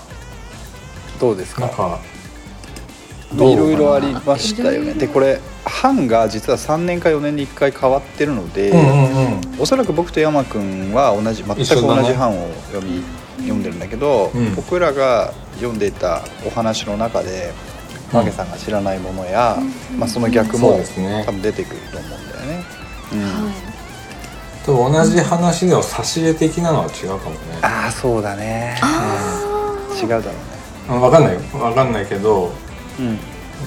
[1.20, 1.62] どうですか？
[1.62, 2.00] なんか
[3.46, 4.94] いろいろありましたよね。
[4.96, 9.42] でこれ班が実は3年か4年に1回変わってるので、うんうんうん。
[9.60, 13.04] おそらく僕と山くんは同じ全く同じ班を読み
[13.42, 14.56] 読んでるんだけど、うん。
[14.56, 17.54] 僕らが読んでいたお話の中で
[18.12, 18.20] うん。
[18.20, 19.58] マゲさんが知らないものや、
[19.92, 20.00] うん。
[20.00, 21.24] まあ、その逆もね。
[21.26, 22.64] 多分出てくると思うんだよね。
[23.14, 23.22] うん。
[23.24, 23.54] はい。
[24.66, 27.38] 多分同じ話でも挿絵的なのは違うかもね。
[27.62, 28.78] ああそうだね。
[28.82, 29.44] あ
[30.02, 30.34] 違うだろうね。
[30.90, 31.34] あ分かんない。
[31.34, 32.52] よ分かんないけど
[33.00, 33.20] うん。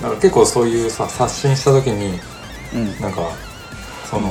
[0.03, 2.19] なんか結構そういうさ刷新した時に
[2.75, 3.01] うん。
[3.01, 3.29] なんか
[4.09, 4.31] その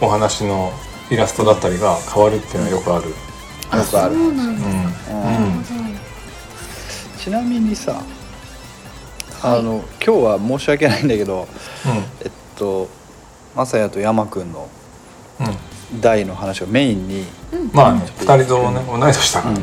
[0.00, 0.72] お話の
[1.10, 3.04] イラストだったりが変わるっていうのはよくある。
[3.04, 3.25] あ
[3.72, 4.14] よくある。
[4.14, 4.56] そうなん。
[4.56, 5.16] ですうん。
[5.16, 5.22] う
[5.62, 5.96] ん
[7.18, 8.00] ちなみにさ
[9.42, 11.48] あの、今日は申し訳ないんだけど
[12.22, 12.88] えっと
[13.56, 14.68] まさやと山くんの
[16.00, 17.70] 大の話をメインに、うん。
[17.72, 19.60] まあね2人ともね同い年だからね。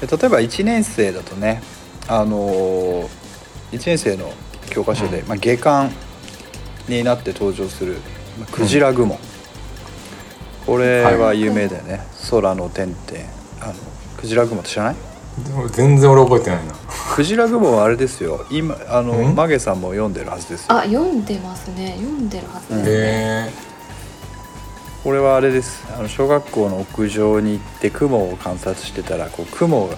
[0.00, 1.62] で例えば1年生だとね
[2.08, 3.08] あのー、
[3.72, 4.32] 1年生の
[4.70, 5.90] 教科書で、まあ、下巻
[6.88, 7.98] になって登場する
[8.38, 9.18] 「まあクジラ雲」
[10.68, 12.00] これは有名だよね
[12.30, 12.98] 「空の点々」
[13.62, 13.72] あの
[14.18, 14.94] クジラ雲って知らない？
[15.46, 16.74] でも全然俺覚えてないな。
[17.14, 18.44] クジラ雲はあれですよ。
[18.50, 19.34] 今あのん？
[19.34, 20.76] マゲさんも読んでるはずですよ。
[20.76, 21.94] あ読んでますね。
[21.96, 22.90] 読んでるはずです。
[22.90, 22.90] ね、
[23.48, 23.50] へ
[25.04, 25.84] これはあれです。
[25.96, 29.96] あの小学校の屋上に行って雲を観察してたらこう雲が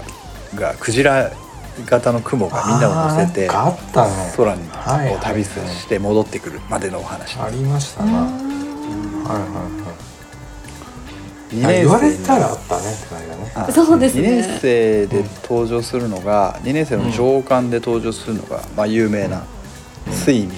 [0.55, 1.33] がクジラ
[1.87, 4.33] 型の雲がみんなを乗せてあったね。
[4.37, 4.79] 空にこ
[5.17, 7.39] う旅して戻ってくるまでのお話。
[7.39, 8.31] ありましたあなはいー
[9.31, 9.39] は
[9.79, 9.80] い
[11.53, 13.53] 2はい年言われ生たらあったねって感じだね。
[13.55, 14.23] あそうですね。
[14.23, 19.45] 2年生で登場するのが2年生の上巻で登場するのが、まあ、有名な
[20.07, 20.53] うんスイミ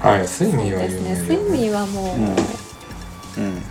[0.00, 1.10] はいスイそうミーは有ですね。
[1.10, 1.20] 名。
[1.20, 2.24] ねスイミーはもう、うん。
[2.24, 2.38] ー、
[3.38, 3.62] うん、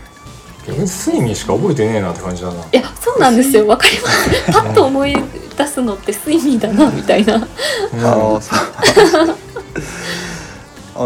[0.68, 2.64] 逆にスイミーしか覚えてねえなって感じだな。
[2.64, 3.66] いやそうなんですよ。
[3.68, 4.52] わかります。
[4.52, 5.16] パッと思い
[5.58, 7.36] 出すのってスイミーだなみたいな。
[7.38, 8.60] ああそう。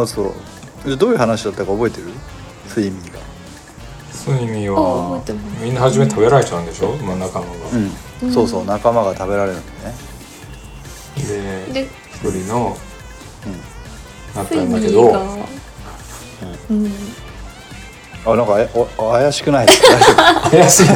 [0.03, 0.33] あそ
[0.85, 0.89] う。
[0.89, 2.07] でどういう話だったか覚えてる？
[2.67, 3.10] スイミー。
[3.10, 3.10] が
[4.23, 5.19] スイミは
[5.63, 7.51] みんな初め食べられちゃうんでしょ、まあ、仲間が、
[8.23, 9.95] うん、そうそう仲間が食べられるんだよね。
[11.73, 11.89] でで
[12.23, 12.77] 一人の
[14.35, 15.11] なったんだけど
[16.69, 16.91] うん。
[18.23, 19.65] あなんかえお怪しくない？
[19.67, 20.95] 大 丈怪しいね。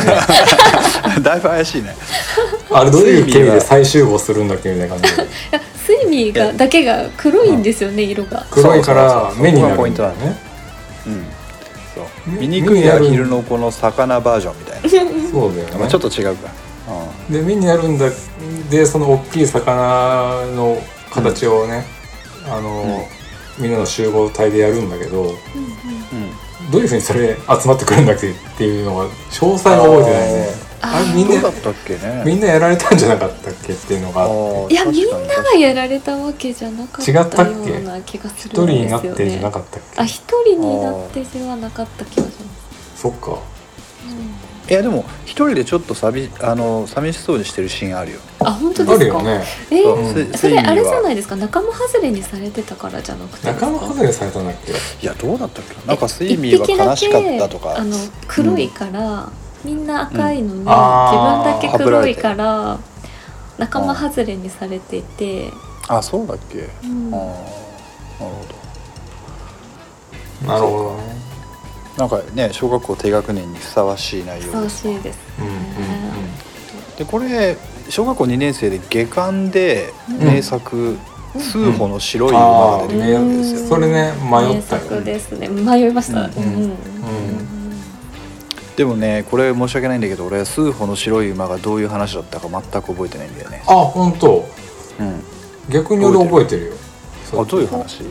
[1.18, 1.96] 夫 だいぶ怪しいね。
[2.72, 5.24] あれどういう経緯スイミーはで再集合するんだっけみたいな感じで。
[5.24, 8.46] いやスイミーがだけが黒いんですよね色が。
[8.52, 10.38] 黒いから目になるそこがポイントなのね。
[11.08, 11.26] うん
[11.96, 12.06] そう。
[12.40, 14.90] 醜いアヒルのこの魚バージョンみたいな、
[15.32, 16.50] そうだよね、まあ、ちょっと違うか、
[17.30, 18.06] うで目になるんだ
[18.70, 20.78] でその大きい魚の
[21.12, 21.86] 形をね、
[22.48, 23.08] あの、
[23.58, 25.28] みんなの集合体でやるんだけどん。
[25.28, 25.32] うん、
[26.72, 32.24] どういうふうにそれ集まってくるんだっけっていうのは詳細が覚えてないねあれみんなだったっけね。
[32.26, 34.34] みんなやられたんじゃなかったっけっていうのがあって。
[34.34, 39.06] ーいやみんながやられたわけじゃなかったような気がす一人るんですよね。
[39.06, 40.02] になってじゃなかったっけ？
[40.02, 42.34] あ一人になってではなかった気がしま
[42.96, 43.40] す、そっか。
[44.68, 48.20] いやでも一人でちょっと寂あの寂しそうにしてるシーンあるよ。
[48.40, 49.20] あ本当あですか？
[49.20, 49.44] るよね。
[49.70, 49.98] えそう。
[50.00, 51.36] ースそれあれじゃないですか？
[51.36, 54.72] 仲間外れにされてたからじゃなくて仲間外れされたんだっけ？
[54.72, 55.88] いやどうだったっけ？
[55.88, 57.76] なんかスイミーは悲しかったとか。
[57.78, 57.96] あの
[58.28, 59.30] 黒いから、
[59.66, 60.64] みんな赤いのに、ん。
[60.64, 60.72] 自分
[61.44, 62.80] だけ黒いから
[63.58, 65.52] 仲間外れにされていて、
[65.88, 67.14] あそうだっけ、うん。
[67.14, 67.22] あー
[70.48, 70.96] なるほなるほど。
[70.98, 71.04] ね
[71.98, 75.54] どなんかね小学校低学年にふさわしい内ふさわ容ですしいですうんうん
[76.98, 77.58] でこれ
[77.90, 80.98] 小学校2年生で下巻で名作
[81.40, 82.40] 「数歩の白い馬」
[82.78, 83.70] が出てくるわけですよ、うん。
[83.70, 85.48] それね迷名ったよ作ですね。
[85.48, 86.26] 迷いました、うん。
[86.26, 86.32] うん
[88.76, 93.64] でもねこれ申し訳ないんだけど俺数歩の白い馬がどういう話だったか全く覚えてないんだよね。
[93.68, 94.46] あ本当？
[95.00, 95.24] うん。
[95.70, 96.66] 逆に俺覚えてる。
[96.66, 96.74] よ。
[97.42, 98.04] あどういう話？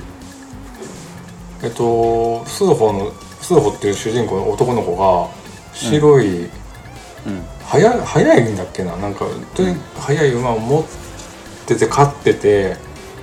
[1.62, 5.28] えっとスーホのスーホっていう主人公の男の子が
[5.74, 6.50] 白い、うん。
[7.62, 8.96] 速い速いんだっけな？
[8.96, 10.84] なんかとに速い馬を持っ
[11.66, 12.76] てて飼ってて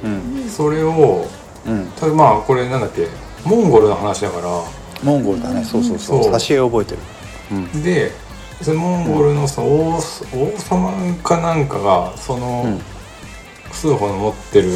[0.04, 0.48] うん。
[0.48, 1.26] それを
[1.66, 1.88] うん。
[2.00, 3.08] ただまあこれなんだっけ？
[3.46, 4.64] モンゴルの話だから。
[5.04, 5.64] モンゴルだね。
[5.64, 6.22] そうそうそう。
[6.32, 7.00] 挿絵覚えてる。
[7.00, 7.21] うん
[7.84, 8.12] で
[8.62, 10.00] そのモンゴルのその王王
[10.58, 12.82] 様かなんかがその、うん。
[13.74, 14.70] 数歩の持ってる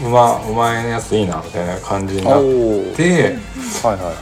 [0.00, 0.06] うん。
[0.06, 2.42] 馬お前のやついいなみたいな感じになっ
[2.96, 3.36] て
[3.82, 4.14] はいはいはい。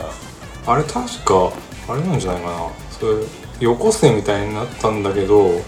[0.67, 1.53] あれ確か
[1.89, 2.69] あれなんじゃないかな。
[2.91, 5.63] それよこせみたいになったんだけどうん。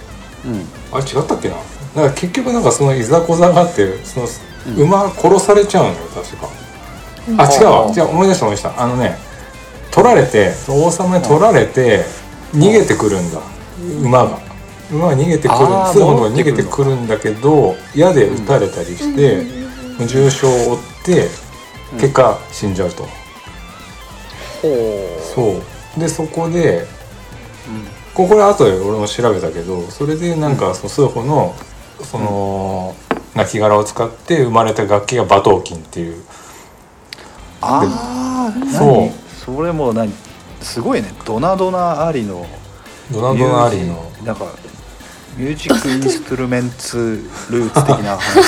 [0.90, 1.56] あれ違ったっけな。
[1.94, 4.26] なんか結局なんかそのいざこざがあってその
[4.66, 4.82] うん。
[4.88, 6.48] 馬殺されちゃうのよ確か、
[7.28, 7.40] うん。
[7.40, 7.86] あ違うわ。
[7.88, 8.82] あ違う思い出した思い出した。
[8.82, 9.16] あのね
[9.92, 12.04] 取られて王様に取られて
[12.52, 13.40] 逃げてくるんだ。
[14.02, 14.38] 馬が。
[14.90, 15.50] 馬が逃げてくる。
[15.54, 19.44] あー数歩の逃げてくるんだけど矢で撃たれたりして
[20.06, 21.28] 重傷を負って
[21.92, 21.98] うん。
[22.00, 23.04] 結果死んじゃうと、
[24.62, 24.68] ほ
[25.34, 25.60] そ
[25.96, 26.00] う。
[26.00, 26.86] でそこでうん。
[28.14, 31.54] ここれ後で俺も調べたけどそれでなんかその数歩の
[32.02, 32.94] その
[33.34, 36.22] 亡骸を使って生まれた楽器が馬頭琴っていう。
[37.60, 40.12] ああそうそれも何
[40.60, 41.12] すごいね。
[41.24, 42.46] ドナドナありの
[43.10, 44.46] ドナドナアリーのなんか
[45.36, 48.42] ミュージックインストゥルメンツルーツ的な話。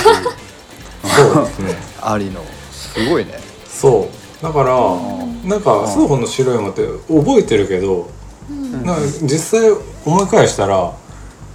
[1.04, 1.74] そうですね。
[2.00, 2.42] ありの。
[2.70, 3.38] すごいね。
[3.66, 4.08] そ
[4.40, 4.42] う。
[4.42, 8.08] だからなんか数本の白い馬って覚えてるけど
[8.50, 8.84] うん。
[8.84, 9.70] なんか実際
[10.04, 10.92] 思い返したら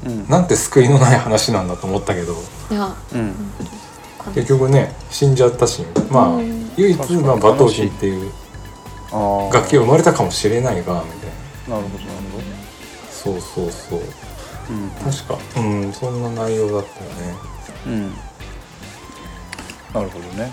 [0.05, 0.27] うん。
[0.27, 2.33] なんて救いのない話なんだと思ったけど。
[2.71, 2.93] いや。
[3.13, 3.33] うん。
[4.35, 6.71] 結局ね死んじゃったしまあうん。
[6.75, 8.38] 唯一まあ馬頭琴っていうあー
[9.11, 11.29] 楽器が生まれたかもしれないがみたい
[11.69, 12.03] ななるほど。
[12.05, 12.19] なる
[13.11, 13.99] そうそうそう。
[13.99, 14.05] ほ
[15.05, 15.59] ど確か。
[15.59, 17.35] うんそんな内容だったよね。
[17.87, 17.93] うん。
[17.93, 18.13] うん
[19.93, 20.51] なるほどね。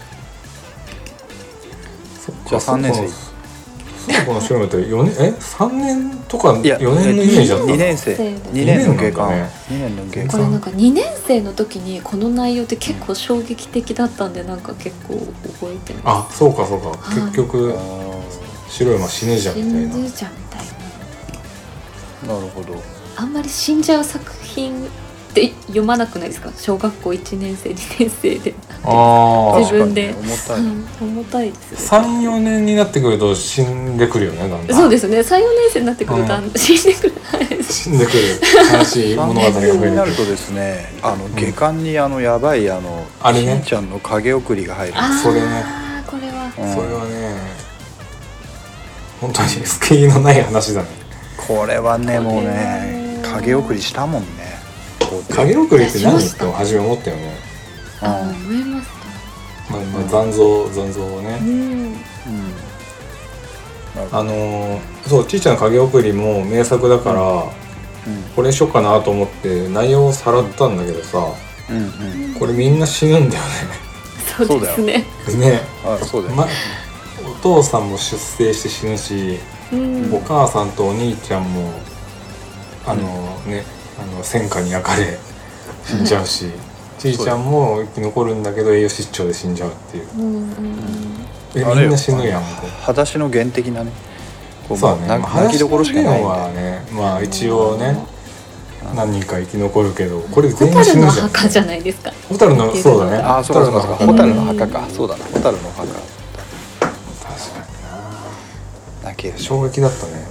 [2.49, 3.07] じゃあ三年生。
[3.09, 8.15] そうこの白目って4年え？3年とかいや4年のイメージだった2年生。
[8.53, 10.23] 二2年の下巻二年なんだね。
[10.23, 16.89] 2年の下これ巻なんか2年生の時にこの内容って結構衝撃的だったんでなんか結構覚えてまあそうかそうか。
[16.89, 18.16] はい結局あ
[18.69, 19.93] 白い馬死ぬじゃんすみたいな。
[19.93, 20.67] 死んじゃうみたい
[22.29, 22.35] な。
[22.35, 22.83] ーなるほど。
[23.17, 24.89] あんまり死んじゃう作品っ
[25.33, 26.51] て読まなくないですか？
[26.59, 28.55] 小学校1年生2年生で。
[28.85, 30.15] ああ自分で。
[30.19, 30.61] 重たい。
[31.01, 31.99] 重たいですね。
[31.99, 34.77] 34年になってくると死んでくるよねだんだん。
[34.77, 35.19] そうですね。
[35.21, 37.15] 34年生になってくるとあの死んでくる。
[37.25, 38.19] はい死んでくる。
[38.79, 43.57] 悲しい 物語が増えになるるとですねあの下巻にあのやばいあのあれね。
[43.61, 45.65] しんちゃんの影送りが入るそれね。
[46.07, 46.51] これは。
[46.59, 46.75] うん。
[46.75, 47.26] それはね
[49.21, 50.89] 本当に救いのない話だね。
[51.47, 54.57] これはねもうねは影送りしたもんね。
[55.31, 57.37] 影送りって何と初め思ったよね、
[58.01, 58.31] あうん。
[58.31, 58.91] 思います
[59.71, 61.39] まあまあ、残像残像をね。
[61.41, 61.97] うん。
[64.13, 67.51] あのーそうちいちゃんの影送りも名作だから、うん。
[68.35, 71.19] これにしよっかなと思って内容をさらったんだけどさ
[71.71, 71.81] うんう
[72.31, 72.35] ん。
[72.35, 73.43] これみんな死ぬんだよ
[74.47, 75.05] そうですね。
[75.39, 75.61] ねね。
[75.85, 76.37] あそうだよ、
[77.47, 79.39] 父さんも出生して死ぬし、
[79.73, 80.15] うん。
[80.15, 81.71] お母さんとお兄ちゃんも
[82.85, 83.03] あの
[83.47, 83.65] ね
[84.01, 85.19] あの戦火に焼かれ
[85.85, 86.51] 死んじゃうし、
[86.99, 90.09] ちいちゃんも生き残るんだけど栄養失調で死んじゃうっていう。
[90.19, 93.91] うんうんえみんな死ぬやん裸足の原的なね。
[94.69, 97.97] そうだね、泣きどころしかないはねまあ一応ね
[98.97, 101.29] 何人か生き残るけどこれホ全員死ぬじゃん。
[101.29, 102.13] 墓じゃないですか。
[102.29, 103.19] ホタルのそうだね。
[103.19, 104.67] ああそうかそうホタルの墓。
[104.67, 104.87] か。
[104.91, 105.25] そうだな。
[105.25, 105.85] ホタルの墓
[109.17, 110.27] け衝撃だったね。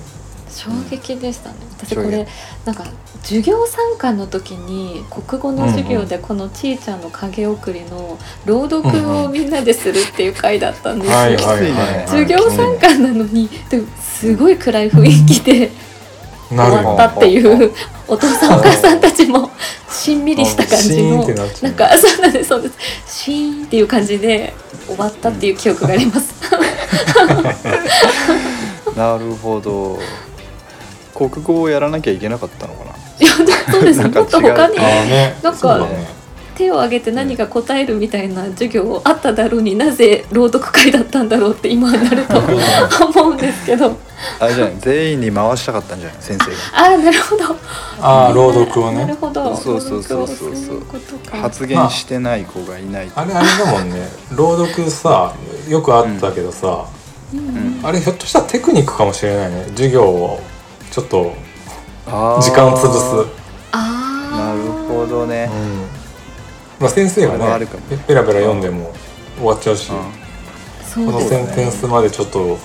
[0.50, 1.56] 衝撃でしたね。
[1.78, 2.28] 私衝撃これ
[2.66, 2.86] なんか
[3.22, 11.82] 授業参観の時に国語の授業でこのちいちゃんの影送りの朗読をみんなでするっていう回だったんですよ、はいはいはいきついね。
[11.82, 15.72] はい授業参観なのにでもすごい暗い雰囲気で
[16.50, 17.72] 終わったっていう
[18.08, 19.50] お父さんお母さんたちも
[19.90, 21.28] しんみりした感シじの
[21.64, 22.78] なんかそうなんですそうです。
[23.08, 24.54] シーンっていう感じで
[24.88, 26.36] 終わったっていう記憶があります。
[28.96, 30.00] なるほど。
[31.14, 32.92] 国語をやらなきゃいけなかったのかな？
[32.92, 33.30] いや
[33.72, 33.98] そうです。
[34.00, 34.24] ねなんか違う。
[34.24, 35.36] もっと他にああね。
[35.42, 36.26] なんかね。
[36.56, 42.38] 手を挙げて何か答えるみたいな授業あっただろうになぜ朗読会だったんだろうって今になると
[43.08, 43.98] 思うんですけど。
[44.40, 46.18] あれじゃない全員に回したかったんじゃない？
[46.22, 46.58] 先生が。
[46.74, 47.44] ああなるほど。
[48.02, 49.56] ああ朗読をなるねほど。
[49.58, 51.38] そうそうそうそう朗読をすることか。
[51.38, 54.08] 発言してない子がいないあれあれだもんね。
[54.32, 55.36] 朗読さ
[55.68, 56.88] よくあったけどさ、
[57.34, 57.80] うん。
[57.84, 59.66] あれひょっとしたらテクニックかもしれないね。
[59.70, 60.40] 授業を
[60.92, 61.34] ちょっと
[62.06, 62.94] 時間を潰
[63.26, 63.32] す。
[63.72, 65.50] ああなるほどね。
[65.52, 65.86] うん。
[66.80, 67.68] まあ、先生がね
[68.08, 68.94] ペラペラ読んでも
[69.38, 69.92] 終わっちゃうし、
[70.84, 72.58] そうこのセンテンスまでちょっと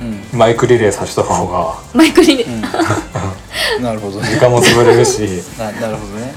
[0.00, 0.38] うん。
[0.38, 2.62] マイクリレーさせた方がマイクにねうん。
[3.82, 4.28] なるほどね。
[4.28, 5.42] 時間も潰れるし。
[5.58, 6.34] ななるほどね。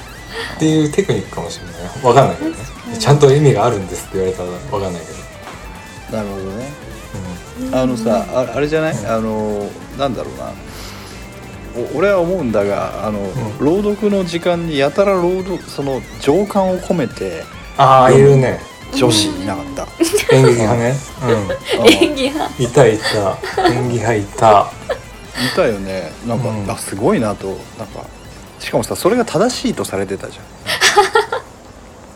[0.55, 2.55] っていうテクニックかもしれないわかんないけどね
[2.99, 6.17] ちゃんと意味があるんですって言われたらわかんないけど。
[6.17, 6.84] なるほどね
[7.71, 10.51] あのさああれじゃない、あのなんだろうな。
[11.93, 13.19] お俺は思うんだがあの、
[13.59, 17.43] 朗読の時間にやたら朗読その情感を込めて
[17.77, 18.59] ああいるね。
[18.93, 19.87] 女子いなかった、
[20.33, 20.95] 演劇派ね。
[21.23, 21.91] うん。
[21.91, 22.53] 演技派。
[22.57, 23.67] うんいたいた。
[23.67, 24.71] 演技派いた。
[25.53, 26.13] いたよね。
[26.25, 26.71] なんか、うん。
[26.71, 27.47] あすごいなと。
[27.77, 28.05] なんか
[28.59, 30.45] しかもさそれが正しいとされてたじゃん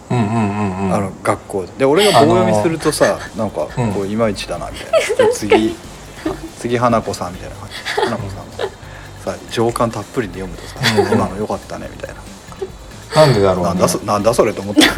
[0.09, 1.65] あの学校。
[1.65, 3.93] でで俺が棒読みするとさ、なんかうん。
[3.93, 4.91] こういまいちだなみたい
[5.27, 5.75] な、 次
[6.59, 7.75] 次花子さんみたいな感じ。
[8.01, 8.73] 花子さんが
[9.25, 11.11] さ情感たっぷりで読むとさ、うん。
[11.13, 12.21] 今のよかったねみたいな。
[13.15, 13.69] なんでだろうね。
[13.69, 14.81] なんだそなんだそれと思って。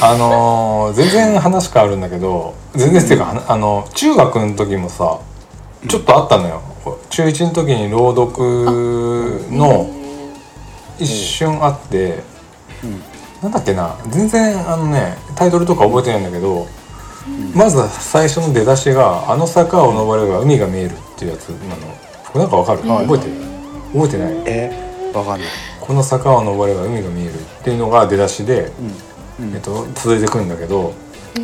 [0.00, 5.18] あのー全然話変わるんだけど全然っていうか、はなあの中学の時もさ
[5.88, 6.62] ちょっとあったのよ。
[7.10, 9.90] 中1の時に朗読の
[10.98, 12.22] 一瞬あって
[12.84, 13.02] うん。
[13.42, 16.66] なんだっけな全然あのねタイトルとか覚えてないんだけど、
[17.54, 21.86] まず最初の出だしが「あの坂を登れば海が見える」っていうやつなの。
[22.32, 23.06] これなんかわかる、はい。
[23.06, 23.32] 覚えてる？
[23.92, 24.42] 覚えてない？
[24.46, 25.48] えわかんない、
[25.80, 28.72] この坂を登れば海が見えるっていうのが出だしで、
[29.38, 29.54] うん。
[29.54, 30.94] えっと、続いてくるんだけど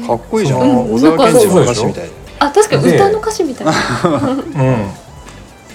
[0.06, 3.72] かっこいいじゃん、小沢健二の歌詞みたいであ確かにで歌の歌詞みたいな。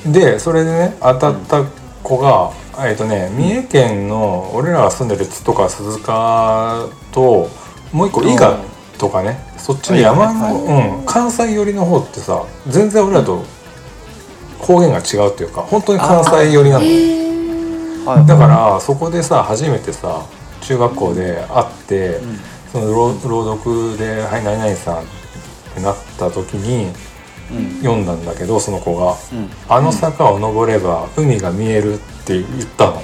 [0.06, 1.64] うん、でそれでね当たった
[2.02, 7.50] 子が、えっとね三重県の俺らが住んでる津とか鈴鹿と
[7.92, 8.60] もう一個伊賀
[8.98, 13.44] とかねそっちの山の、うん、関西寄りの方ってさ全然俺らと
[14.60, 16.86] 方言が違うっていうか本当に関西寄りなの
[18.06, 18.26] はい。
[18.26, 20.26] だからそこでさ初めてさ
[20.62, 22.40] 中学校で会って、うん。
[22.72, 25.06] その朗朗読で「はい何々さん」っ
[25.74, 26.94] てなった時にうん
[27.82, 29.16] 読んだんだけどその子が。
[29.32, 29.50] うん。
[29.70, 32.46] あの坂を登れば海が見えるって言っ
[32.78, 32.94] たの。
[32.94, 33.04] だか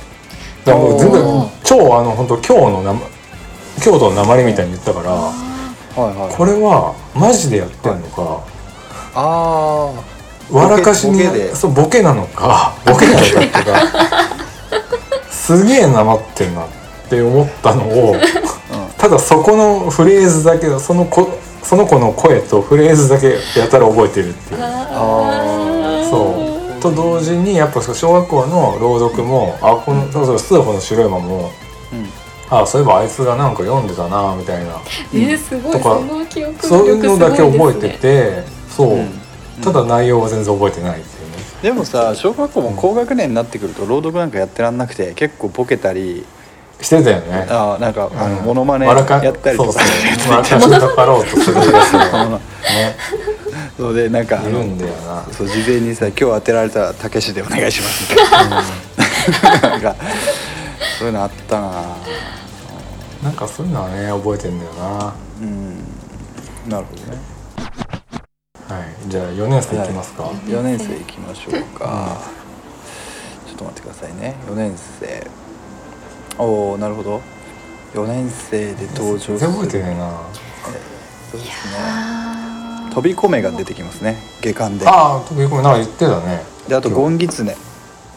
[0.65, 1.49] らもう全おー。
[1.49, 2.93] 然超あの本当京のな
[3.84, 5.32] 京都の鉛みたいに言ったからは
[5.95, 6.36] いはい。
[6.36, 8.43] これはマジでやってんのか
[9.15, 9.91] あ
[10.51, 11.56] 笑かしにボケで。
[11.56, 13.63] そうボケなのか ボケなのかっていうか
[15.32, 16.65] すげえなまってんなっ
[17.10, 18.15] て思ったのを
[18.71, 21.29] あ、ただそこのフレーズだけその子
[21.63, 24.60] その子の声とフレーズだけやたら覚えてるっていう。
[24.62, 26.82] あそう。
[26.82, 31.52] と同時にやっぱ小学校の朗読もあこのそうそうスーホの白い馬も
[31.91, 32.06] うん。
[32.49, 34.82] あそういえばあいつがなんか読んでたなみたいな。
[35.13, 39.10] えー、すごいとかその記憶そういうのだけ覚えてててそう、うん。
[39.62, 41.38] ただ内容は全然覚えてないっていうね。
[41.62, 46.26] でもさ小学校も高学年になってくると朗読なんかやってらんなくて結構ボケたり
[46.81, 47.47] してたよね。
[47.49, 48.45] あなんかあのうん。
[48.45, 50.31] モノマネやったりとかそうそう。
[50.31, 52.39] 笑かしかかろうとするやつが ね。
[53.77, 55.23] そうでなんかんだよな。
[55.31, 58.13] そう事前にさ今日当てられたらたけしでお願いします。
[58.13, 59.95] みたいななんか
[60.99, 61.71] そういうのあったな。
[63.23, 65.13] なんかそういうのはね覚えてんだよな。
[65.41, 65.77] うん。
[66.67, 67.17] なるほどね。
[68.69, 69.09] はい。
[69.09, 72.17] じゃあ4年生いきますか、4年生いきましょうか、
[73.45, 74.36] ちょっと待ってくださいね。
[74.49, 75.27] 4年生
[76.37, 77.21] おおなるほど。
[77.93, 79.39] 4年生で登場する。
[79.39, 80.09] 覚えてないな。
[81.31, 81.53] そうですね。
[81.77, 84.17] あ飛び込めが出てきますね。
[84.41, 84.87] 下巻で。
[84.87, 86.43] ああ飛び込みなんか言ってたね。
[86.67, 87.55] であとゴンギツネ。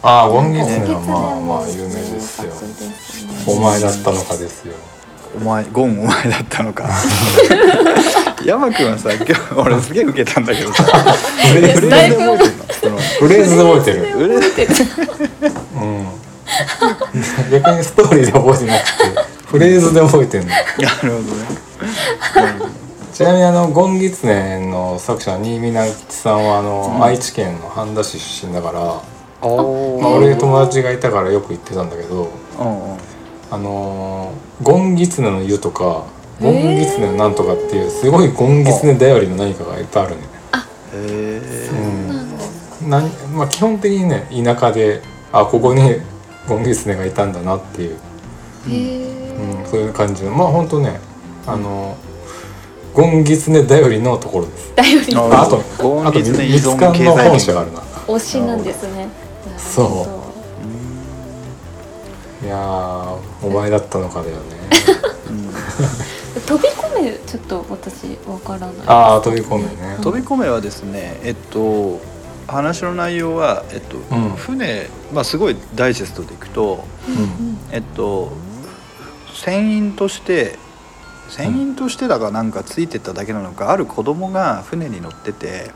[0.03, 2.53] ああゴンギーツネはまあまもあ有名ですよ。
[2.53, 3.33] 新作ですね。
[3.47, 4.75] お前だったのかですよ。
[5.37, 6.89] お前ゴンお前だったのか。
[8.45, 10.85] 山君はさ今日 俺すげえ受けたんだけどさ。
[10.85, 12.65] フレーズで覚えてるの？
[12.81, 14.07] そのフレーズで覚えてる。
[14.13, 15.53] フレーズ覚えてる。
[15.75, 16.07] うん
[17.51, 20.49] 逆にストーリーで覚えてなくてフレーズで覚えてんの。
[20.49, 20.65] なる
[21.03, 22.77] ほどね。
[23.13, 29.03] ちなみにあのゴンギツネの作者新見直吉さんはあの、愛知県の半田市出身だから、
[29.49, 32.99] おまあ、俺友達がいたからよく行ってたんだけどうんうん。
[33.51, 36.07] あのーゴンギツネの湯とか
[36.41, 41.69] ゴンギツネのなんとかっていうすごいゴンギツネ頼りの何かがいっぱいあるねへえ
[42.83, 45.03] うんなんまあ基本的にね田舎で
[45.33, 46.01] あここに
[46.49, 47.99] ゴンギツネがいたんだなっていう、へ
[48.71, 50.31] えうん、そういう感じの。
[50.33, 51.01] まあほんとね
[51.47, 51.97] あの
[52.95, 54.75] ゴンギツネ頼りのところです。
[54.75, 57.81] 頼りあああとあとゴンギツネ依ミツ存カンの経済圏本社があるな。
[57.81, 59.09] 推しなんですね。
[59.59, 60.07] そ
[62.43, 62.45] う。
[62.47, 64.41] いやーお前だったのかだよね。
[65.29, 65.51] う ん
[66.43, 68.71] 飛び込めちょっと私わからない。
[68.87, 69.99] ああ飛び込むね。
[70.01, 72.01] 飛び込めはですねえっと
[72.47, 74.31] 話の内容は、えっとうん。
[74.37, 77.59] 船、まあ、すごいダイジェストでいくと、うん。
[77.73, 78.33] えっと、
[79.35, 80.59] 船員として
[81.29, 85.73] 船員としてだかなんかついてっただけなのかある子供が船に乗ってて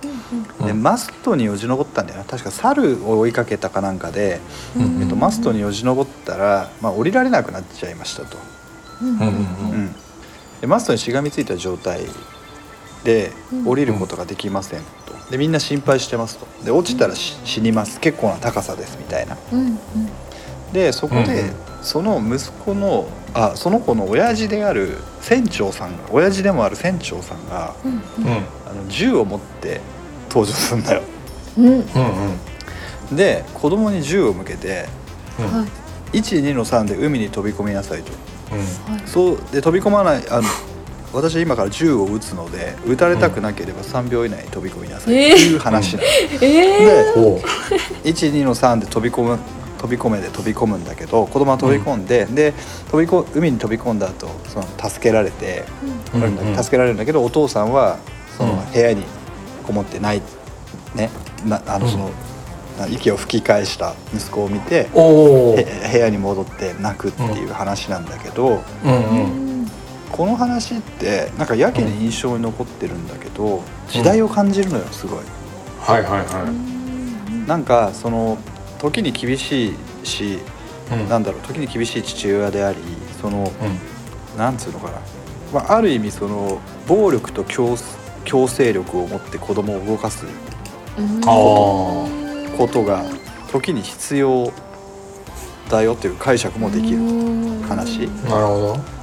[0.65, 0.83] でうん。
[0.83, 2.25] マストによじ登ったんだよな。
[2.25, 4.41] 確か猿を追いかけたかなんかで、
[4.77, 5.03] うん。
[5.03, 8.39] えっと、マストによじ登ったら、まあ、降りられなくなっちゃいましたと。
[9.03, 9.25] うんうんうん。
[9.25, 9.95] うん。
[10.61, 12.01] でマストにしがみついた状態
[13.05, 15.31] でうん降りることができませんと。
[15.31, 16.47] でみんな心配してますと。
[16.65, 18.01] で落ちたらし死にます。
[18.01, 19.37] 結構な高さですみたいな。
[20.73, 28.01] でそこで、その息子のあその子の親父である船長さんが親父でもある船長さんがうんうん。
[28.67, 29.81] あの銃を持って
[30.29, 31.03] 登場するんだよ。
[33.13, 34.87] で子供に銃を向けて
[35.39, 35.69] うんはい。
[36.19, 38.13] 12の3で海に飛び込みなさいと。
[39.07, 40.43] そうで飛び込まないあの
[41.13, 46.05] 私は今から銃を撃つので撃たれたくなければ3秒以内に飛び込みなさいっていう話なの、
[46.41, 47.41] ええほ
[48.05, 49.39] 12の3で飛び込む
[49.81, 52.53] 飛び込めで飛び込むんだけど子供は飛び込んで、で
[52.91, 55.65] 飛びこ海に飛び込んだ後その助けられて、
[56.13, 56.23] うん。
[56.23, 57.99] うん助けられるんだけどお父さんは
[58.37, 58.73] そのうん。
[58.73, 59.05] 部屋に
[59.67, 60.21] こもってない、
[60.95, 61.09] ね
[61.47, 62.11] なあのその、
[62.79, 69.50] な息を吹き返した息子を見て部屋に戻って泣くっていう話なんだけど、うんううんん
[70.13, 75.21] この話ってなんかやけに印象に残ってるんだけど時代を感じるのよすごい。
[75.81, 78.39] はいはいはなんかその
[78.79, 80.39] 時に厳しいし、い
[80.93, 81.09] うん。
[81.09, 82.79] なんだろう時に厳しい父親であり
[83.21, 83.51] その
[84.35, 84.39] うん。
[84.39, 84.99] なんつうのかな、
[85.53, 87.77] まあ、ある意味その暴力と強
[88.25, 90.27] 強制力を持って子供を動かす
[90.99, 91.21] うん。
[91.25, 92.57] あー。
[92.57, 93.05] ことが
[93.51, 94.53] 時に必要
[95.71, 96.99] だよっていう解釈もできる
[97.67, 98.01] 話。
[98.01, 99.00] なるほど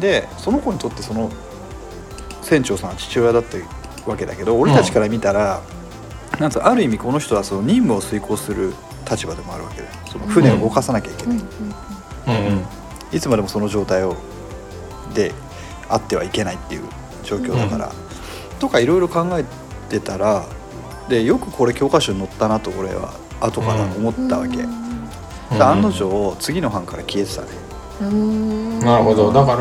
[0.00, 1.30] でその子にとってその
[2.42, 3.56] 船長さんは父親だった
[4.10, 5.62] わけだけど俺たちから見たら、
[6.38, 8.74] なんつうのある意味この人はその任務を遂行する
[9.10, 12.58] 立場でもあるわけでその船を動かさなきゃいけない、うんうんうん。
[12.58, 12.64] うん
[13.12, 14.16] いつまでもその状態を
[15.14, 15.32] で
[15.88, 16.82] あってはいけないっていう
[17.22, 17.92] 状況だから、
[18.58, 19.44] とかいろいろ考え
[19.88, 20.44] てたら
[21.08, 27.63] でよくこれ教科書に載ったなと俺は後から思ったわけ、で案の定次の班から消えてたね、うん
[28.00, 29.32] なるほど。
[29.32, 29.54] だか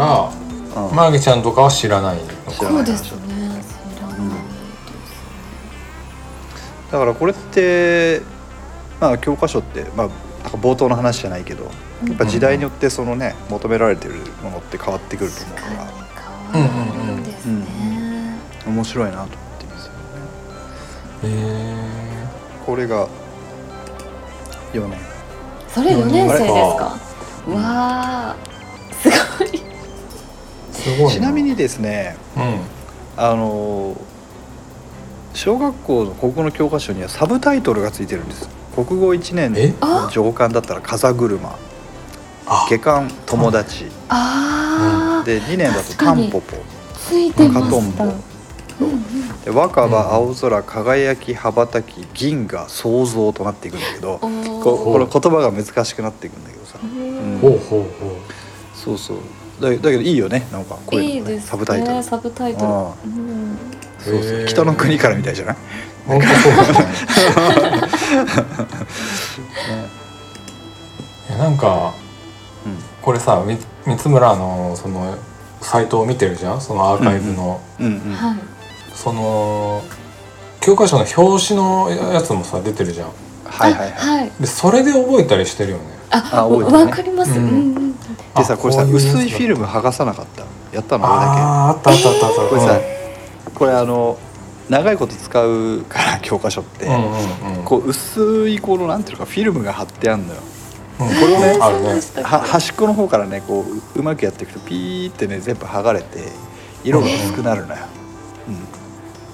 [0.76, 0.96] らうん。
[0.96, 2.24] マーゲちゃんとかは知らないの。
[2.24, 3.62] か知らないそうですね。
[3.96, 4.18] 知らない。
[6.92, 8.22] だからこれって
[9.00, 11.64] まあ教科書って、まあ、なんか冒頭の話じゃないけど
[12.08, 16.60] やっぱ時代によってそのね求められてるものって変わってくると思うから。
[16.62, 18.38] に変わるんですね。
[18.68, 19.30] 面白いなと思っ
[19.60, 20.00] てますよね。
[21.24, 21.76] へえ
[22.66, 23.08] これが
[24.74, 25.00] 4年。
[25.70, 26.98] それ4年生ですか？
[27.48, 27.62] うんわ
[28.32, 28.36] あ
[29.02, 29.62] すごい。
[30.72, 32.60] すごいちなみにですねうん。
[33.18, 33.96] あの
[35.34, 38.48] 小学校の国語の教科書にはサブタイトルがついてるんです。
[38.76, 39.74] 国語1年え？
[39.82, 41.56] の上巻だったら「風車」
[42.48, 43.86] あ「下巻友達。
[44.10, 46.24] あ」あで2年だと「確かに。
[46.32, 46.58] タンポポ。
[46.98, 50.14] ついてま赤とんぼしたうんうん」で「若葉うん。
[50.30, 56.80] 青空輝き羽ばたき銀河創造」となっていくんだけどここの言葉が難しくなっていくんださ。
[56.84, 57.82] うんほうほう。
[57.82, 58.18] ほ
[58.76, 59.18] そうそう。
[59.62, 60.48] だだけどいいよね。
[60.52, 61.34] なんかこういうのね。
[61.34, 61.48] いいですね。
[61.52, 62.04] サブタイトル。
[62.04, 62.66] サブタイトル。
[62.66, 63.58] あうん。
[64.00, 64.46] そうそう。
[64.46, 65.58] 北の国からみたいじゃない、う
[66.08, 66.56] 本当そう
[71.30, 71.94] だなんか
[72.66, 75.18] うんこれさみ三村のその
[75.62, 76.62] サイトを見てるじゃん？
[76.62, 77.62] そのアーカイブの、
[78.94, 79.82] その
[80.60, 83.12] 教科書の表紙のやつもさ出てるじゃん。
[83.46, 84.32] はいはいはい。
[84.42, 85.84] でそれで覚えたりしてるよね
[86.14, 87.32] あわかります。
[87.40, 87.94] ううん
[88.36, 90.44] でさこれさ薄いフィルム剥がさなかった？
[90.76, 91.06] やったの？
[91.06, 92.42] 俺だああーあったあったあったあった。
[92.42, 92.82] けこれさ、
[93.54, 94.18] これあの
[94.70, 97.64] 長いこと使うから教科書って、うんうんうん。
[97.64, 100.40] こう薄いこのなんていうのかフィルムが貼ってあるのよ。
[101.00, 101.08] うん。
[101.08, 101.60] これをね
[102.24, 106.30] 端っこの方からねこうううまくやっていくとピーってね全部剥がれて
[106.84, 107.86] 色が薄くなるのよ、
[108.48, 108.52] う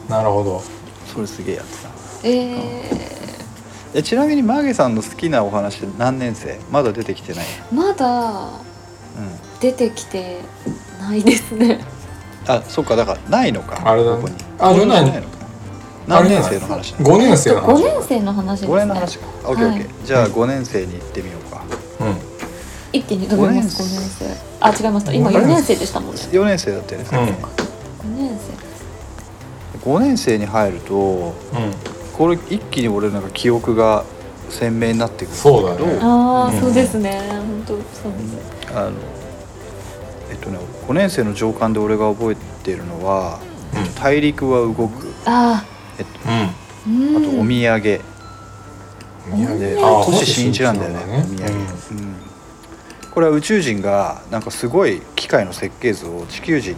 [0.07, 0.61] ん、なるほど。
[1.05, 1.89] それすげえやってた。
[2.23, 3.08] ええ
[4.03, 6.59] ちなみにマーゲさんの好きなお話何年生？
[6.71, 8.59] まだ出てきてない、ーまだうん、
[9.59, 10.41] 出てきて
[10.99, 11.79] ないですね。
[12.47, 13.81] あそっかだからないのか。
[13.83, 14.21] あれだね。
[14.21, 14.35] ここに。
[14.59, 15.39] あじゃないのか。
[16.07, 18.75] 何年生の話？5年生の話5年生の話ですね。
[18.75, 19.27] 5年の話か。
[19.45, 19.87] オッケーオッケはい。
[19.87, 21.63] ーじゃあ5年生に行ってみようか。
[21.99, 22.15] うん。
[22.93, 24.25] 一気に飛びます五5年年生。
[24.61, 26.21] あ違いました今五年4年生でしたもんね。
[26.21, 27.07] 4年生だったよね。
[27.11, 27.17] うん。
[28.15, 28.39] 5年
[29.81, 31.33] 5年生に入るとうん
[32.19, 34.03] これ一気に俺なんか記憶が
[34.49, 35.33] 鮮明になってくる。
[35.33, 35.99] んだけどそうだね。
[35.99, 36.59] 生ああ、うん。
[36.59, 37.17] そうですね。
[37.29, 37.81] 本当そう。
[37.81, 37.83] で
[38.67, 38.91] すあの
[40.29, 43.39] えっとね5年生の上巻で俺が覚えてるのは
[43.73, 43.95] うん。
[43.95, 45.13] 大陸は動く。
[45.25, 45.63] あ
[45.97, 46.19] えっと
[46.87, 47.17] うん。
[47.17, 47.81] あとお土産。
[47.81, 48.01] で
[49.31, 49.59] お土産。
[49.59, 52.15] であ星新一なんだよねお土産、うん。
[53.11, 56.77] これは宇宙人がなんかすごい機械の設計図を地球人に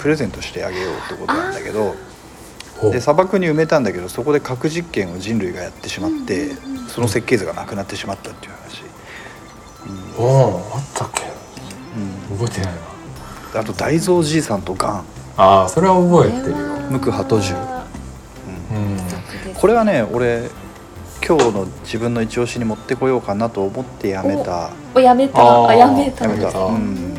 [0.00, 1.94] プレゼントしてあげようってことなんだけど
[2.90, 6.88] で砂漠に埋めたんだけどそこで核実験を人類がやってしまってうんうんうん。
[6.88, 8.82] その設計図がなくなってしまったっていう話、
[10.18, 11.22] おーあったっけ？
[11.96, 12.02] うん。
[12.30, 12.74] うん覚えてない
[13.54, 13.60] な。
[13.60, 15.04] あと大蔵じいさんとガン。
[15.36, 16.56] ああそれは覚えてるよ。
[16.90, 17.84] 無垢鳩獣。
[18.70, 19.54] うん。
[19.54, 20.50] これはね俺
[21.26, 24.70] 今日の自分の一押しに持ってこようかなと思ってやめた。
[24.94, 25.68] おやめた。
[25.68, 26.24] あやめた。
[26.26, 26.52] やめた。
[26.52, 26.58] た。
[26.58, 27.14] うん。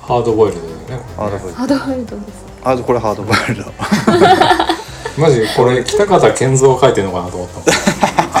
[0.00, 3.72] ハードボイルドだよねハードボイルハードワイルドですハードこれハードボイルド。
[5.20, 7.48] マジこれ北方健三書いてるのかなと思っ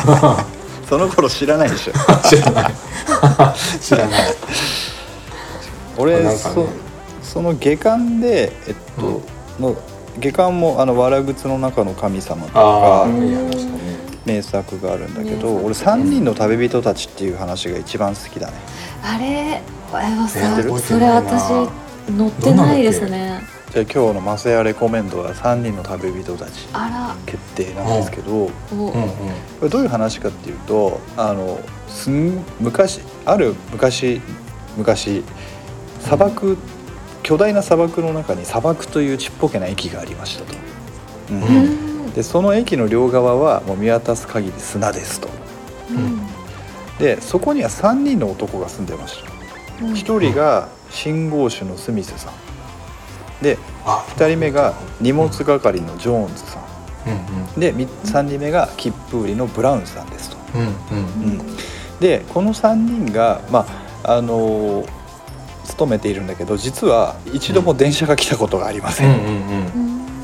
[0.04, 0.44] た
[0.88, 1.92] その頃知らないでしょ。
[2.28, 2.74] 知らない。
[3.80, 4.34] 知らない。
[5.96, 6.36] 俺、ね。
[6.36, 6.66] そ
[7.22, 9.22] その下巻でえっと、
[9.60, 9.74] の
[10.18, 13.06] 下巻もあの「わらぐつの中の神様」とか
[14.24, 18.52] 名作があるんだけど俺「三人の旅人たち」っていう話が一番好きだね。
[19.02, 19.60] あれ
[19.92, 20.38] あれはさ
[20.80, 21.50] それ私
[22.10, 23.40] 乗ってないですね
[23.76, 28.90] じゃあ今日のマセヤレコメンドは「三人の旅人たちあ」決定なんですけど、うんうん。
[28.90, 29.00] こ
[29.64, 34.22] れどういう話かっていうとあのすん昔ある昔
[34.78, 35.22] 昔
[36.00, 36.56] 砂漠
[37.22, 40.56] 巨大な砂漠の中に砂漠というちっぽけな駅がありましたと。
[41.32, 41.42] うん。
[41.42, 42.10] ううん。
[42.12, 45.28] でその駅の両側はもう見渡す限り砂ですと。
[45.90, 46.26] うん。
[46.98, 49.84] でそこには3人の男が住んでました。
[49.84, 49.92] うん。
[49.92, 52.45] 1人が信号手のスミスさん
[53.42, 56.58] であ2人目が荷物係のジョーンズさ
[57.06, 57.18] うんうん。
[57.56, 60.36] んで3人目が切符売りのブラウンさんですと。
[60.54, 61.40] うんうん。
[61.40, 61.56] うん。
[62.00, 63.66] でこの3人がま
[64.04, 65.06] ああのー
[65.66, 69.36] 勤めているんだけど実は一度も電車が来たことがありません、うんうん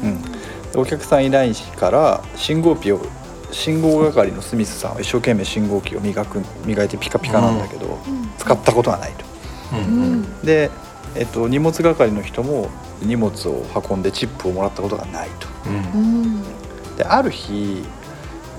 [0.05, 0.23] うん。
[0.23, 3.01] でお客さんいないから信号機を
[3.51, 7.99] 信号係のスミスさんは一生懸命信号機を磨く磨いてピカピカなんだけど、
[8.39, 9.25] 使ったことはないと。
[9.73, 10.41] うんううんん。
[10.43, 10.71] で、
[11.17, 12.71] えっと、荷物係の人も
[13.05, 15.49] 荷物を運んでチップをもらったことがないと。
[15.67, 16.01] うん。
[16.01, 16.43] うん
[16.97, 17.85] である日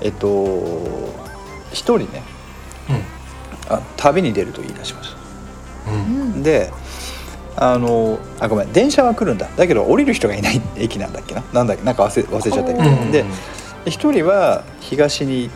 [0.00, 1.12] えっと
[1.72, 2.22] 一人ね
[3.68, 5.90] あ旅に出ると言い出しました。
[5.92, 5.98] うん。
[5.98, 6.72] うんで
[7.56, 9.48] あのあごめん電車は来るんだ。
[9.56, 10.60] だけど降りる人がいない。
[10.76, 11.44] 駅なんだっけな？
[11.52, 11.84] なんだっけ？
[11.84, 13.12] なんか忘れ忘れちゃったけど、うん。
[13.12, 13.24] で
[13.86, 15.50] 一人は東に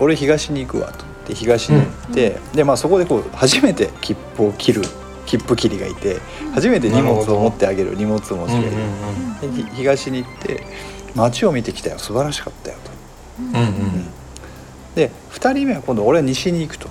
[0.00, 1.04] 俺東に行くわと。
[1.28, 4.82] で東に行って、でまあそこでこう初めて切符を切る
[5.26, 6.20] 切符切りがいて
[6.52, 8.46] 初めて荷物を持ってあげる荷物持ちが
[9.74, 10.62] 東に行って
[11.14, 11.98] 街を見てきたよ。
[11.98, 12.90] 素晴らしかったよと。
[13.40, 14.06] うんうん。
[14.94, 16.88] で2人目は今度俺は西に行くと。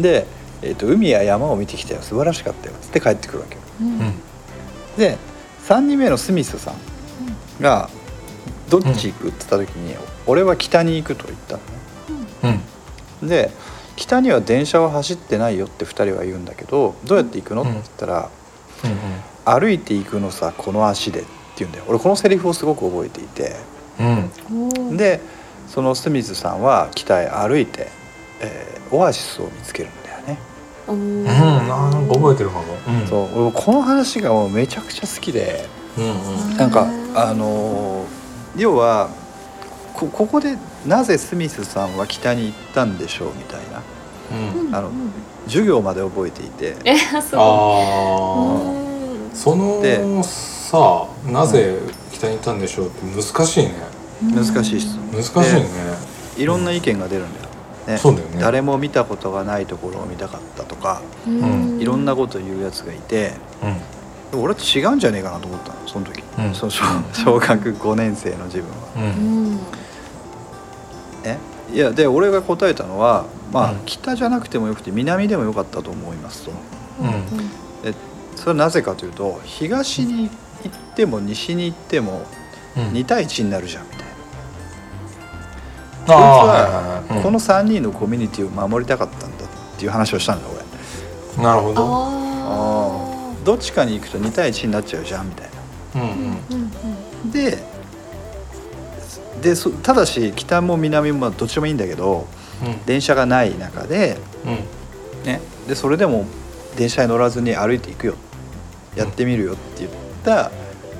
[0.00, 0.26] で、
[0.62, 2.02] えー、と海や山を見てきたよ。
[2.02, 2.74] 素晴らしかったよ。
[2.76, 3.60] っつって帰ってくるわけよ。
[3.80, 3.86] うん。
[3.88, 4.14] うん。
[4.96, 5.18] で
[5.64, 6.74] 3人目のスミスさん
[7.62, 7.90] が
[8.70, 9.94] 「どっち行く?」って言った時に
[10.26, 11.58] 「俺は北に行く」と言った
[12.44, 12.60] のね。
[13.22, 13.28] うん。
[13.28, 13.50] で
[13.96, 17.62] 北には電車は走ってないよって2人は言うんだけどどうやって行くの？
[17.62, 18.28] って言ったら
[19.44, 21.28] 「歩いて行くのさこの足で」って
[21.58, 21.84] 言うんだよ。
[21.88, 23.56] 俺このセリフをすごく覚えていて。
[23.98, 24.30] うん。
[24.50, 24.96] うん。
[24.96, 25.20] で
[25.68, 27.88] そのスミスさんは北へ歩いて、
[28.40, 30.38] えーオアシスを見つけるんだよね。
[30.86, 31.24] おうん。
[31.24, 32.64] なんか覚えてるかも。
[32.86, 33.06] うん。
[33.08, 33.46] そう。
[33.48, 35.66] 俺この話がもうめちゃくちゃ好きで。
[35.98, 36.56] うんうん。
[36.56, 38.06] なんかあのー
[38.58, 39.08] 要は
[39.96, 43.82] こここでなぜスミスさんは北に行ったんでしょうみたいな。
[44.66, 44.74] うん。
[44.74, 45.10] あのうん
[45.46, 46.76] 授業まで覚えていて。
[46.84, 47.40] えそう。
[47.40, 47.42] あ
[48.58, 48.72] あ
[49.30, 49.34] うん。
[49.34, 51.78] そのでさなぜ
[52.12, 53.74] 北に行ったんでしょうって難しいね。
[54.34, 55.66] 難しい質問難しいね。
[56.36, 57.46] いろんな意見が出るんだよ、
[57.86, 57.96] ね。
[57.96, 58.40] そうだよね。
[58.40, 61.80] 誰も見たことがないところを見たかったとかん。
[61.80, 63.32] いろんなこと言うやつがいて
[64.34, 64.40] うん。
[64.42, 66.54] 俺は違うんじゃねえかなと思ったのその時、うん。
[66.54, 66.82] その小
[67.14, 68.76] 小学5年生の自分は。
[68.96, 69.60] ううん
[71.34, 71.38] んね、
[71.72, 73.78] いやで俺が答えたのはまあ、うん。
[73.86, 76.52] 北じゃなくてもよくて南でもよかったと思いますと。
[77.00, 77.26] うん。
[77.82, 77.96] で
[78.36, 80.28] それはなぜかというと東に
[80.64, 82.26] 行っても西に行っても
[82.76, 82.82] うん。
[82.88, 84.06] 2対1になるじゃんみたいな。
[86.08, 89.48] ああこいつはこの3人のコミュニティを守りたかったんだっ
[89.78, 91.42] ていう話をしたんだ俺。
[91.42, 91.82] なるほど。
[91.84, 95.50] あどっちかに行くと2対1になっちゃうじゃんみたい
[95.94, 96.02] な。
[96.02, 96.36] うんうん。
[96.48, 96.70] ー
[97.24, 97.30] うん。
[97.30, 97.75] で
[99.42, 102.26] でそただし北も南もどっちでもいいんだけど
[102.86, 105.24] 電車がない中で,、うん。
[105.24, 106.26] ね、でそれでも
[106.76, 108.14] 電車に乗らずに歩いていくよ。
[108.94, 109.90] やってみるよって言っ
[110.24, 110.50] た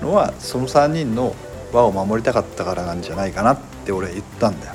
[0.02, 1.34] のはその3人の
[1.72, 4.74] 輪を守りたかったからなんじゃないかなって俺は言ったんだよ。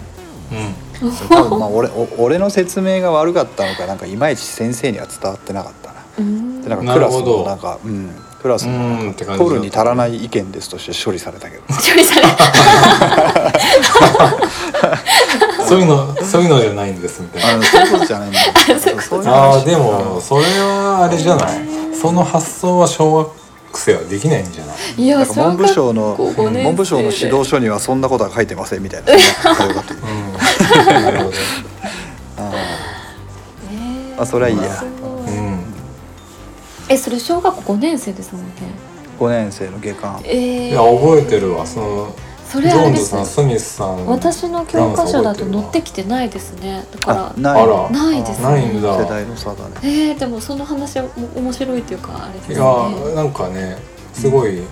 [1.02, 1.12] うん。
[1.30, 6.06] 多分まあ俺お俺の説明が悪かったのかなんかいまいち先生には伝わってなかったな。
[6.20, 6.62] うん。
[6.62, 8.10] でなんかクラスのなんか、うん、
[8.42, 11.64] クラスのうんなんって感じだったか取るに足らない意見ですとして処理されたけど。
[11.70, 12.26] 処理され
[15.68, 17.50] そういうのそういうのじゃないんですみたいな。
[17.54, 18.40] あのそういうことじゃないんだ。
[18.40, 18.46] よ。
[19.02, 21.50] そういう話ああでもそれはあれじゃない。
[22.00, 23.30] その発想は小学
[23.80, 25.04] 生はできないんじゃない？
[25.04, 31.04] いや文部省の文部省の指導書にはそんなことは書いてませんみたいなうん。
[31.04, 31.32] なるほど。
[34.22, 34.84] あそれはいいや。
[35.28, 35.51] うん
[36.92, 38.52] えそれ小学校5年生ですもんね。
[39.20, 40.22] 5年生の下巻。
[40.26, 41.66] えいや覚えてるわ。
[41.66, 42.16] その
[42.48, 46.86] そジョーンズれあれですさんスミスさん私の教科書だと載ってきてないですね。
[46.92, 47.64] だからあない。
[47.64, 47.90] あら。
[47.90, 48.44] ないですね。
[48.44, 48.98] ないんだ。
[48.98, 49.76] 世代の差だね。
[49.84, 53.78] えー、でもその話はお面白いっていうかあれですいねやなんかね
[54.14, 54.66] すごいうん。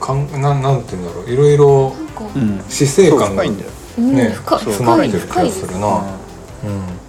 [0.00, 1.30] かんなんなんて言うんだろう。
[1.30, 2.64] いろいろなんか、うん。
[2.68, 3.70] 死生そう観が深いんだよ。
[3.98, 5.86] うんね深いそう詰ま深いってる気が深いですするな
[6.64, 7.01] うん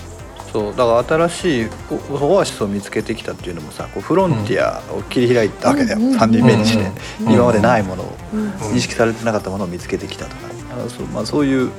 [0.53, 1.69] そうだから新しい
[2.11, 6.83] オアシスを見つけてきたっていうのもさこうフロンティアを切り開いたわけだよ、うんうん3人目にして、
[7.21, 8.49] うん今までないものを、うん。
[8.51, 10.41] 認識されてなかったものを見つけてきたとか。
[10.73, 11.71] あのそう,、まあ、そういう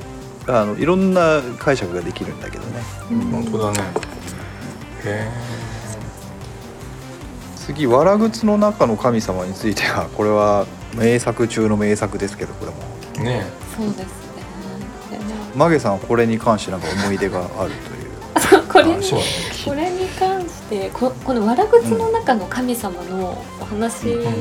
[0.47, 2.81] あのいろんな解釈ができるんだけどね。
[3.11, 3.19] うん。
[3.31, 3.79] 本当だね。
[5.05, 5.29] へ
[7.55, 10.65] 次「わらぐつの中の神様」についてはこれは
[10.95, 12.77] 名作中の名作ですけどこれも。
[13.19, 13.23] え。
[13.23, 13.45] ね
[13.77, 14.05] そうですね。
[15.55, 17.94] マゲさんはこれに関してなんか思い出があると
[18.45, 18.95] いうこれに
[19.65, 24.33] これに関してここの「わらぐつの中の神様」のお話、うん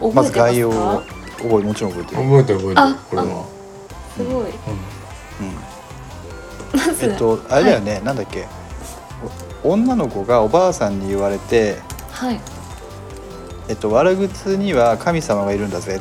[0.00, 1.02] おまず概要覚を
[1.38, 2.80] 覚えもちろん覚えてる、覚えてる覚えてる。
[2.80, 3.44] あこれは。
[4.16, 4.44] すごい。
[4.44, 4.46] う
[6.76, 6.78] ん。
[6.78, 8.46] まず、えっとあれだよね、なんだっけ？
[9.64, 11.80] お女の子がおばあさんに言われて
[12.12, 12.40] はい。
[13.68, 16.00] えっと、わらぐつには神様がいるんだぜ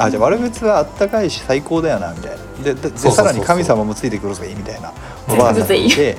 [0.00, 2.38] あじゃあわらぐつはあったかいし最高だよなみたいな。
[2.64, 4.92] ででさらに神様もついてくるぜみたいな。
[5.28, 6.16] おばあさんがいて。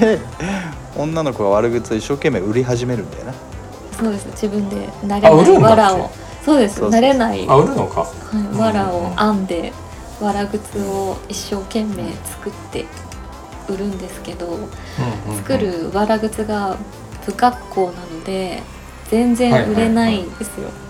[0.00, 0.18] で
[0.96, 3.34] 女の子がわらぐつを一生懸命売り始めるんだよな。
[3.92, 4.26] そうです。
[4.28, 6.10] 自分で慣れないわらを。
[6.44, 6.82] そうです。
[6.82, 7.46] 慣れない。
[7.48, 8.00] あ売るのか？
[8.00, 8.08] は
[8.54, 9.72] い、わらを編んで
[10.20, 12.86] わら靴を一生懸命作って
[13.68, 14.58] 売るんですけど
[15.36, 16.76] 作るわら靴が
[17.24, 18.62] 不格好なので
[19.10, 20.54] 全然売れないんですよ。
[20.58, 20.85] うんうんうんうん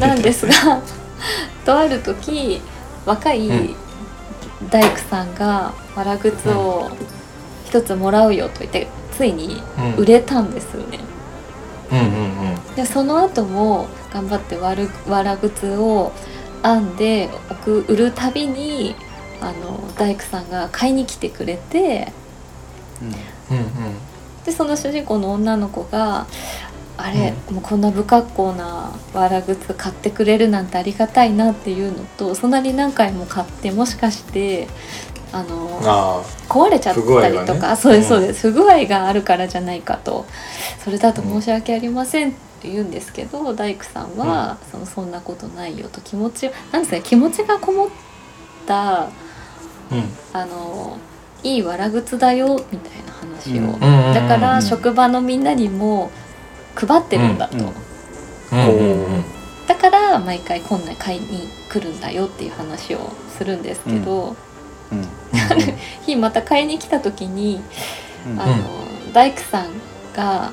[0.00, 0.80] なんですが
[1.64, 2.60] とある時
[3.06, 3.74] 若いうん。
[4.70, 6.88] 大工さんがわら靴を
[7.66, 8.86] 一つもらうよと言って
[9.16, 10.02] ついにうん。
[10.02, 11.00] 売れたんですよね。
[11.90, 12.08] うんうんう
[12.72, 12.74] ん。
[12.76, 16.12] でその後も頑張ってわるわら靴を
[16.62, 17.28] 編んで
[17.66, 18.94] 売るたびに
[19.40, 22.12] あの大工さんが買いに来てくれて
[23.50, 23.64] うんうん。
[24.44, 26.26] でその主人公の女の子が
[26.96, 34.68] 「あれ、もうこんな不格好なわら靴買ってくれるなんてありがたいな」っていうのとそんなに何回も買ってもしかして
[35.32, 37.66] あのあ壊れちゃったりとか、がね。
[37.68, 40.26] あそうですそうです、不具合があるからじゃないかと。
[40.84, 47.88] それだと申し訳ありませんって言うんですけど大工さんは、そのそんなことないよと気持ちなんですかね気持ちがこもっ
[48.66, 49.08] た
[50.32, 50.98] あの
[51.42, 53.64] いいわら靴だよみたいな話を、うん。
[53.64, 54.06] うん。
[54.08, 54.14] うん。
[54.14, 56.10] だからうん職場のみんなにも
[56.74, 58.78] 配ってるんだと、うんうん。
[58.78, 59.24] うんうん
[59.66, 64.36] だから毎回こんな買いに来るんだよっていう話をするんですけど、
[64.90, 65.08] うん。
[66.04, 67.60] 日また買いに来た時に
[68.26, 68.40] うん。
[68.40, 68.54] あの、
[69.12, 69.68] 大工さん
[70.14, 70.52] が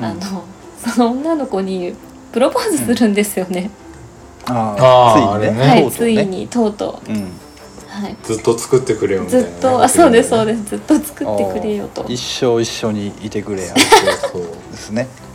[0.00, 0.06] うん。
[0.06, 0.44] あの、
[0.76, 1.94] その女の子に
[2.32, 3.70] プロポーズするんですよね、
[4.44, 6.22] あついにはいつとうとうね。
[6.22, 7.10] いにとうとう。
[7.88, 9.46] はい、ずっと作ってくれよみたいな。
[9.46, 10.64] ねずっとあそうですそうすです。
[10.64, 12.04] ずっと作ってくれよと。
[12.08, 13.68] 一生一緒にいてくれや。
[14.30, 15.25] そうですね、うん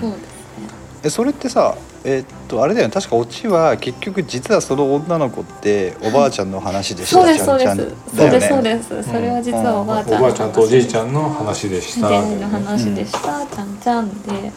[0.00, 0.68] そうですね。
[1.04, 2.94] えそれってさえっとあれだよね。
[2.94, 7.16] 確かオチは結局実はその女の子っておばあちゃんの話でした。
[7.16, 7.66] そうですそうです。
[7.66, 9.10] ちゃんちゃんそうですそうです。
[9.10, 12.08] それは実はおばあちゃんおばあちゃんとおじいちんゃんの話でした。
[12.10, 14.52] の話でした、ちゃんちゃんで。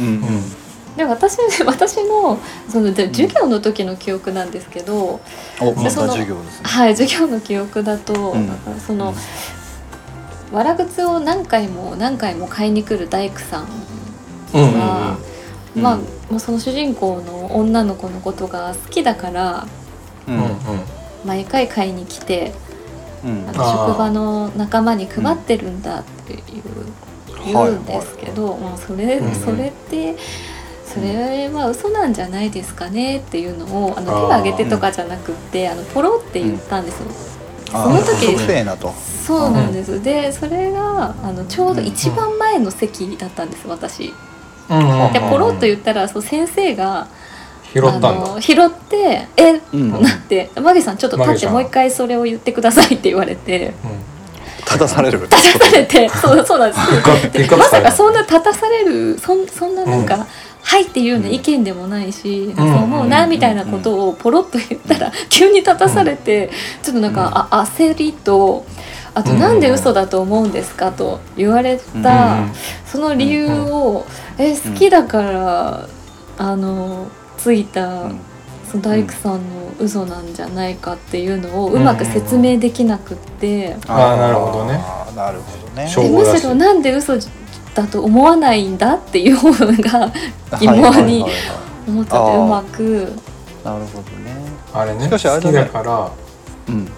[0.00, 0.06] うん。
[0.06, 0.66] うん。
[0.96, 5.20] で私 私のそので授業の時の記憶なんですけど、
[5.60, 6.60] おまたその授業ですね。
[6.64, 8.58] はい授業の記憶だと、ん。
[8.84, 9.14] その、
[10.52, 13.66] わら靴を何回も何回も買いに来る大工さん
[14.54, 14.72] うんうん
[15.82, 15.96] まあ
[16.30, 19.66] もうその主人公の女の子のことが好きだから
[21.24, 22.54] 毎回買いに来て
[23.24, 23.48] うん。
[23.48, 26.40] あの職場の仲間に配ってるんだっていう、
[27.44, 30.16] 言うんですけど、まあ、それそれって
[30.84, 37.06] それは嘘なんじゃないですかねっていうのをあの手を挙げてとかじゃなくってあのポロって言ったんですよ。
[37.72, 38.36] あその時
[39.26, 44.14] そうなんです、でそれがあのちょうど一番前の席だったんです私。
[44.68, 47.06] でポロッと言ったらそう先生が
[47.72, 48.08] 拾ったんだ。
[48.08, 49.92] あの拾って「えっ?」うん。
[49.92, 51.52] となって「マギさんちょっと立ってマギさん。
[51.52, 53.74] もう一回それを言ってください」って言われて。
[54.66, 55.20] 立たされる。
[55.20, 56.88] 立たされて そうそうなんです。
[56.88, 56.94] ピ
[57.40, 60.26] ックアッまさかそんな立たされるそんそんななんか、うん。
[60.62, 62.56] はいっていうような意見でもないし、ん。
[62.56, 66.50] そう思うなみたいなことをポロッと言ったら、急に立たされて、
[66.82, 68.66] ちょっとなんか、あ焦りと
[69.16, 72.52] あと「うんなんで嘘だと思うんですか?」と言われた、うん
[72.84, 74.04] その理由を
[74.38, 75.80] 「え好きだから、
[76.38, 77.06] あの
[77.38, 78.20] ついたん。
[78.70, 79.38] その大工さんの
[79.78, 84.80] 嘘なんじゃないかっていうのをうまく説明できなくって、あーなるほどね。
[85.14, 85.88] なるほどね。
[85.94, 87.14] でむしろなんで嘘
[87.74, 90.10] だと思わないんだっていう方が
[90.58, 91.24] 疑問に
[91.86, 92.44] 思っちゃってあー。
[92.44, 93.12] うまく。
[93.64, 94.36] なるほどね。
[94.74, 95.40] あれね好ね。
[95.40, 96.10] きだから
[96.68, 96.88] うん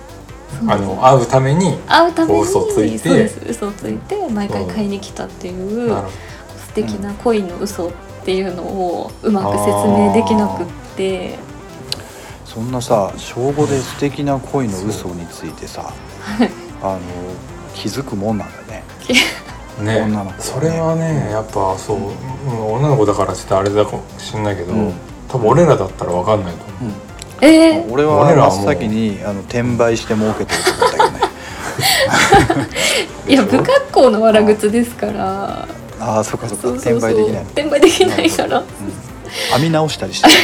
[0.67, 6.11] あの会うために会うために嘘ついて嘘をついて毎回買いに来たっていうなるほ
[6.69, 7.93] 素敵な恋の嘘っ
[8.25, 11.39] ていうのをうまく説明できなくって。
[12.45, 15.93] そんなさ小5で素敵な恋の嘘についてさ
[16.83, 17.01] あの
[17.75, 18.83] 気づくもんなんだね。
[19.79, 20.43] どね女の子はね。
[20.43, 24.95] それはねやっぱそう、うん女の子だからちょっとあれだかもしれないけど、うん。
[25.29, 27.08] 多分俺らだったら分かんないと思う
[27.41, 31.21] えー、俺は真っ先にあの転売して儲けてると思ったけどね。
[33.29, 35.69] いや不格好のわら靴ですから。
[36.01, 36.69] ああそっかそっか。
[36.71, 37.43] 転売できない。
[37.45, 38.59] の転売できないから。
[38.59, 38.65] うん。
[39.59, 40.35] 編み直したりしてる。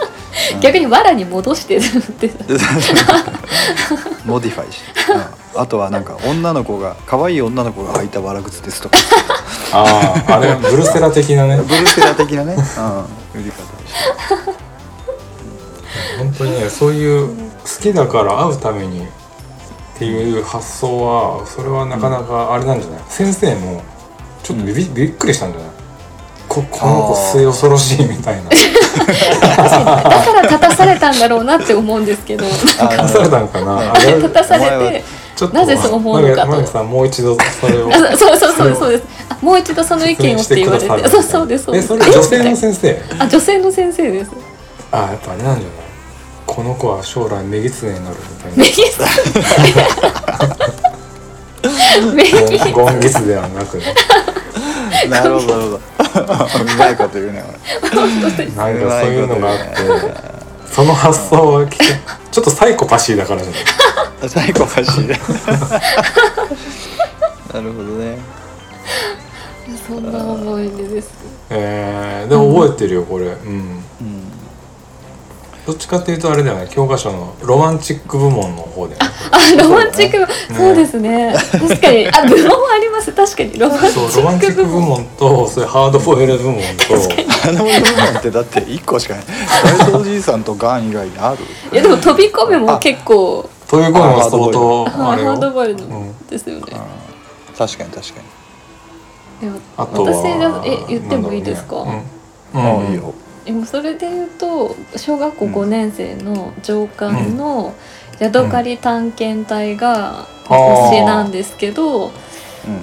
[0.60, 2.30] 逆にわらに戻してるって。
[4.24, 5.60] modify して、うん。
[5.60, 8.98] あとはなんか女の子が可愛い女の子が履いたわら靴ですとか。
[9.72, 11.56] あああれブルセラ的なね。
[11.56, 14.57] ブルセラ的なね、うん、売り方をして
[16.18, 17.34] 本当にねそういう好
[17.80, 19.04] きだから会うためにっ
[19.98, 23.82] ていう発想はそれはなかなかあれなんじゃない、先生も
[24.42, 25.70] ちょっとビビ,、びっくりしたんじゃない？
[26.48, 28.48] ここの子末恐ろしいみたいな。
[28.48, 32.46] だから立たされたんだろうなって思うんですけど。
[32.80, 33.92] あ出されたんかな。
[33.92, 34.64] 立たされ
[35.00, 35.04] て
[35.52, 39.04] なぜそう思うのかとさんもう一度それをあそうそうそうそうです。
[39.28, 41.08] あもう一度その意見をって言われて。
[41.08, 41.88] そうそうですそうえです。
[41.88, 43.02] それ女性の先生？
[43.18, 44.30] あ女性の先生です。
[44.90, 45.87] あやっぱあれなんじゃない？
[46.58, 48.16] この子は将来メギツネになる
[48.50, 49.00] みメギス
[52.16, 53.84] メギたいなゴンギスではなくね。
[55.08, 55.46] なるほど。
[55.46, 55.80] なるほどう
[56.76, 57.44] まいこと言うね。
[57.44, 57.50] なん
[58.26, 59.76] かそういうのがあって
[60.66, 63.62] その発想はきちょっとサイコパシーだからじゃない
[64.22, 65.08] 俺サイコパシー
[67.54, 68.18] なるほどね。
[69.86, 71.10] そんな思い出です。
[71.50, 73.26] えー、でも覚えてるよこれ。
[73.26, 73.87] うんうん
[75.68, 81.34] どっちかっていうとあれだよね教科書のロマンチック部門の方で、ね、あロマンチックそうですね。
[81.52, 82.08] 確かに。
[82.08, 83.12] あ部門あります。
[83.12, 83.58] 確かに。
[83.58, 86.64] ロマンチそうロマンチック部門門とそれハードボイルド部門と。
[87.46, 89.24] あの部分ってだって1個しかない。
[89.62, 91.44] 大東おじいさんとガン以外にある。
[91.70, 93.46] いやでも飛び込めも結構。
[93.68, 96.62] ということは相当あれはいハードよボイルドうんですよね、
[97.58, 98.20] 確かに確か
[99.42, 99.50] に。
[99.50, 101.84] でもあとは私がえ言ってもいいですか、なん。
[101.84, 102.06] だろうね
[102.54, 102.86] あうん。
[102.86, 103.12] あいいよ
[103.48, 107.74] でもそれで言うと小学校5年生の上官の
[108.18, 112.12] ヤドカリ探検隊が推しなんですけど、うん。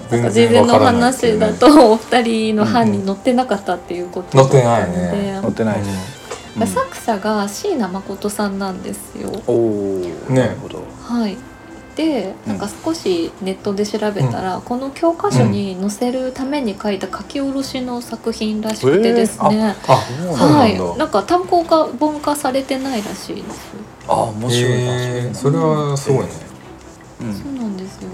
[0.10, 5.40] 全事前の話だとお二人の班に載ってなかったっていうこと載ってないね。
[5.40, 9.30] 乗ってないです、うん作者が椎名誠さんなんですよ。
[9.46, 10.00] おお
[10.30, 10.56] ねなる
[11.96, 20.98] ほどはいでなんか少しネットで調べたら、この教科書に載せるために書いた書き下ろしの作品らしくてですね、あそうなはい。
[20.98, 23.74] なんか単行化本化されてないらしいです。
[24.08, 25.34] あ面白いな、へー。
[25.34, 25.96] それは。
[25.96, 26.32] すごいね。
[27.22, 27.34] うん。
[27.34, 28.10] そうなんですよ。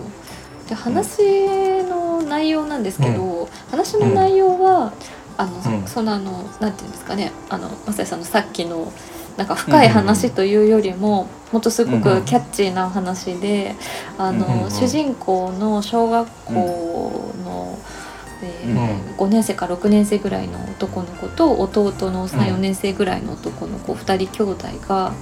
[0.69, 4.93] で話の内容なんですけど、話の内容は、
[5.37, 5.87] あの、うん。
[5.87, 7.31] そのあのなんていうんですかね。
[7.49, 8.93] あのまさやさんのさっきの
[9.37, 13.75] なんか深い話というよりも、もっとすごうんくキャッチーな話で、
[14.17, 17.77] あの、主人公の小学校の、
[18.43, 18.71] えー
[19.17, 22.27] う5年生か6年生ぐらいの男の子と弟のうん。
[22.27, 25.13] 34年生ぐらいの男の子2人兄弟が、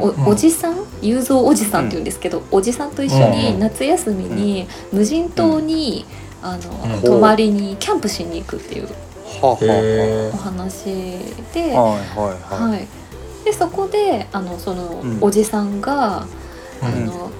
[0.00, 0.76] おおじさん？
[1.02, 3.32] 雄三おじさんっていうんですけど、おじさんと一緒うん。
[3.32, 6.06] に夏休みに無人島に、
[6.42, 7.02] あのうん。
[7.02, 8.88] 泊まりにキャンプしに行くっていう
[9.42, 9.56] お
[10.36, 10.84] 話
[11.52, 12.86] で、はい、
[13.46, 15.18] でそこであのその、うん。
[15.20, 16.26] おじさんが、
[16.82, 16.86] うん。
[16.88, 17.30] あの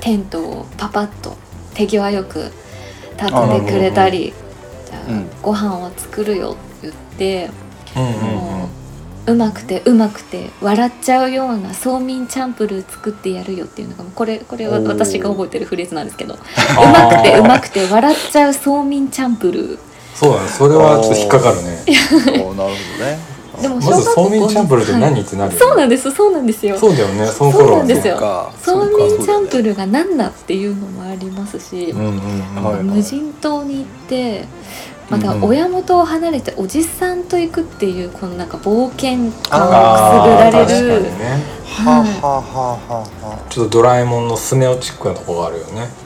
[0.00, 1.36] テントをパパッと
[1.74, 2.52] 手際よく
[3.20, 4.32] 立ててくれたり、
[4.86, 5.28] じゃあ、うん。
[5.42, 7.50] ご飯を作るよって言って、
[7.96, 8.20] うんうんうん。
[8.20, 8.68] も
[9.26, 19.78] ううまくてうまくて笑っちゃうようなそうみんチャンプルー作ってやるよっていうのがこれこれは私が覚えてるフレーズなんですけど うまくてうまくて笑っちゃうそうみんチャンプルー。
[20.14, 20.48] そうだね。
[20.48, 21.84] それはちょっと引っかかるね。
[22.46, 26.78] おなるほどねでもまずソーミンチャンプルって何はいってなるそうなんですそうなんですよ。
[26.78, 32.56] そうだよねそのそう頃なんですよそっかそうみんチャンプルが何だっていうのもありますし、うんうん。
[32.56, 32.82] うんはい。
[32.82, 34.44] 無人島に行って
[35.08, 41.02] またうん親元を離れておじさんと行くっていうこのなんか冒険感をくすぐられる。
[41.02, 45.88] ねはあはあはあはあはちょっとドラえもんのスネ夫チックなとこがあるよね。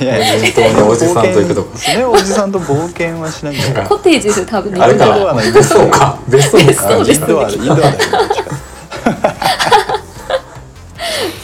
[0.00, 3.56] いやいや本当おじさんと行くとこそれおじさんと冒険はしない
[3.88, 7.92] コテージで多分あれか別荘か別荘か、インドアだよ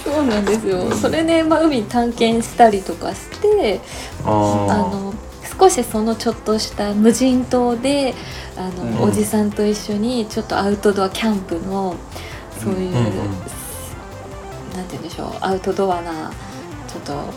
[0.05, 3.81] そうなんですよそれで、まあ、海探検したりとかして
[4.25, 5.15] あの
[5.59, 8.15] 少しそのちょっとした無人島で
[8.57, 11.97] あの、おじさんと一緒にちょっとアウトドアキャンプの
[12.59, 13.01] そうい、うな
[14.83, 16.31] んて言うんでしょうアウトドアな
[17.07, 17.31] とあの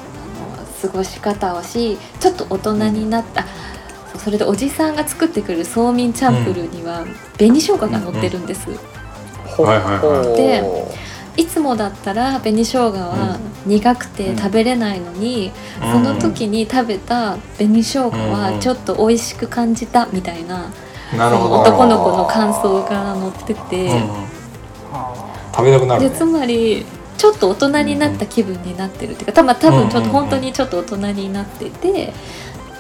[0.82, 3.46] 過ごし方をしちょっと大人になった、
[4.14, 7.06] うん、それでおじさんが作ってくるそうみんチャンプルには
[7.38, 8.68] 紅生姜が乗ってるんです。
[10.36, 10.64] で
[11.38, 15.52] いつもだったら紅生姜は苦くて食べれないのに、
[15.82, 20.72] うん、その時に食べた紅生姜はちょっと美味しく感じたみたいな、
[21.14, 24.10] うん、男の子の感想が載ってて、うん、
[25.54, 26.86] 食べたくなる、ね、でつまり
[27.20, 32.14] ちょっと大人になった気分になってるっていうか多分多分ちょっと本当にちょっと大人になってて。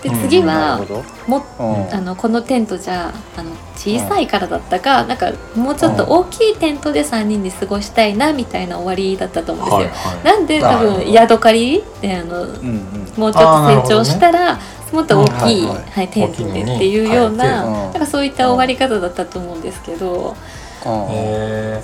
[0.01, 0.79] で次は
[1.27, 1.43] も、
[1.91, 10.09] あのこのテントじゃあの小さいからだったか、なんかもうちょっと大きいテントで3人で過ごしたいなみたいな終わりだったと思うんですよ。
[10.09, 14.61] はいはい、なんで多分ヤドカリであの、うんうん、もうちょっと成長したら、ね、
[14.93, 20.37] もっと大きい、はい、はい、テントでっていうような,、なんかそういった終わり方だったと思うんですけど、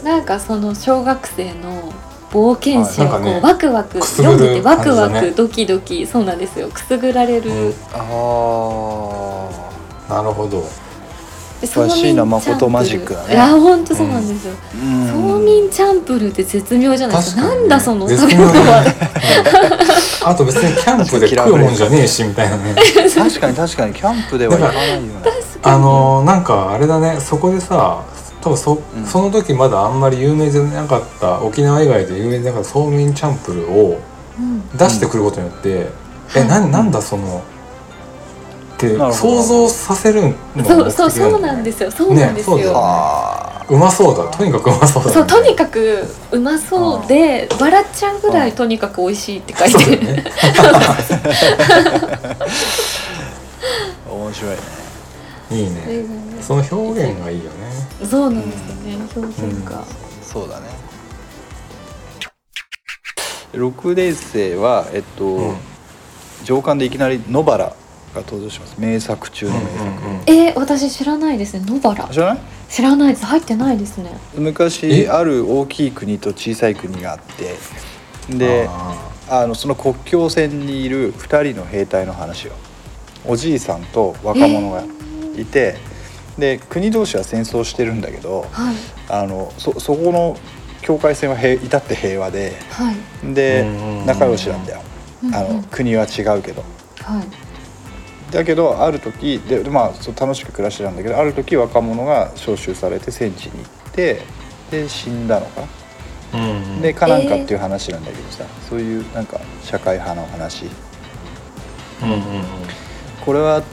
[0.06, 1.92] なんかその小学生の
[2.36, 6.68] 冒険心をこう、ね、ワクワク読んでてワクワクドキドキそうなんですよ。
[6.68, 9.50] くすぐられる、うん、あ
[10.10, 10.62] あなるほど。
[11.62, 13.34] 詳しいの誠マジックだね。
[13.34, 17.44] いや本当そうなんですよ、うん、そうみんチャンプルって絶妙じゃないですか。
[17.44, 18.84] か、ね、なんだその食べ物は。
[20.26, 22.76] あと別にキャンプで食うもんじゃねえしみたいなね。
[23.16, 25.12] 確かに確かにキャンプでは行かないよね。
[25.64, 27.18] あのなんかあれだね。
[27.22, 28.02] そこでさ
[28.46, 34.00] 多分そ,、その時まだあんまり有名じゃなかった沖縄以外で有名じゃなかったそうみんチャンプルを
[34.78, 35.90] 出してくることによって、うん、
[36.36, 37.44] えななんだその
[38.76, 41.90] って想像させるのが、そうそうそうなんですよ。
[41.90, 42.66] そうなんですよ、ね、
[43.70, 44.26] うまそうだ。
[44.30, 50.26] とにかくうまそうだ、ね、そうとにかくうまそうで笑っちゃうぐらいとにかく美味しいって書いてる、ね、
[54.12, 54.85] 面白いね
[55.52, 56.06] いいね。
[56.42, 57.72] その表現がいいよね。
[58.06, 59.86] そうなんですよね、うん、表現が、うん、
[60.24, 60.68] そうだね。
[63.54, 65.56] 6年生はえっと、うん、
[66.44, 67.76] 上巻でいきなり野原が
[68.16, 68.76] 登場します。
[68.80, 71.66] 名作中の名作、うんうん、えー、私知らないですね。
[71.66, 72.08] 野原。
[72.10, 72.40] 知らない？
[72.68, 73.26] 知らないです。
[73.26, 74.18] 入ってないですね。
[74.36, 77.56] 昔ある大きい国と小さい国があって
[78.36, 78.68] で
[79.30, 82.52] あのその国境線にいる2人の兵隊の話を
[83.26, 84.84] おじいさんと若者が
[85.42, 85.96] いて、えー
[86.38, 88.76] で国同士は戦争してるんだけど、はい、
[89.10, 90.38] あのそそこの
[90.82, 93.66] 境界線は至って平和で、はい、で
[94.06, 94.82] 仲良しなんだよ、
[95.34, 96.64] あの国は違うけど。
[97.02, 104.22] はい、だけどある時で、まあ、楽しく暮らしてたんだけどある時若者が召集されて戦地に行って
[104.72, 105.68] で死んだのかな。
[106.34, 110.66] うんうん、でかなんかっていう話なんだけどさ、えー、そういうなんか社会派の話、
[112.04, 112.22] うんうんうん、
[113.24, 113.64] これは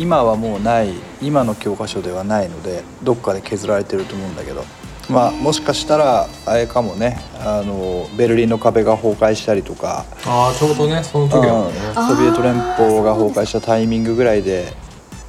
[0.00, 4.64] 今はもうない今の教科書ではないのでどっかで削られてると思うんだけど。
[5.10, 7.20] まあもしかしたらあれかもね。
[7.40, 10.04] あのベルリンの壁が崩壊したりとか。
[10.24, 14.72] ああちょうどねその時はね、うん、ソビエト連邦が崩壊したタイミングぐらいで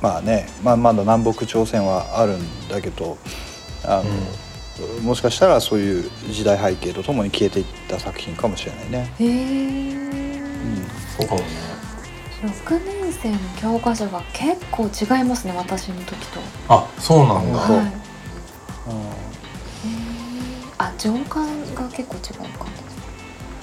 [0.02, 3.18] まあね、まあ、まだ南北朝鮮はあるんだけど
[3.84, 4.04] あの、
[5.00, 9.14] うん、もしかしたらそういう時代背景とともに消えていった作品かもしれないね。
[9.20, 10.86] へえ、うん、
[11.18, 11.81] そうかもね
[12.42, 16.40] 6年生の教科書が結構違いますね私の時と。
[16.70, 17.82] あそうなんだ、はい、う。
[17.84, 17.92] ん、
[20.80, 22.66] あ上巻が結構違うか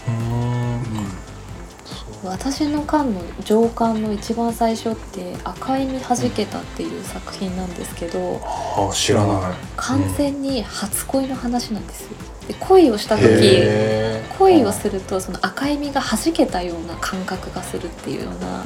[0.08, 0.82] うん。
[2.24, 9.52] 私の巻の上巻の一番最初って「赤い実はじけた」っていう作品なんですけど、あ知らない。
[9.76, 12.10] 完全に初恋の話なんですよ
[12.48, 13.28] で恋をした時
[14.38, 18.64] 恋をするとその赤い実がはじけたような感覚がするっていうような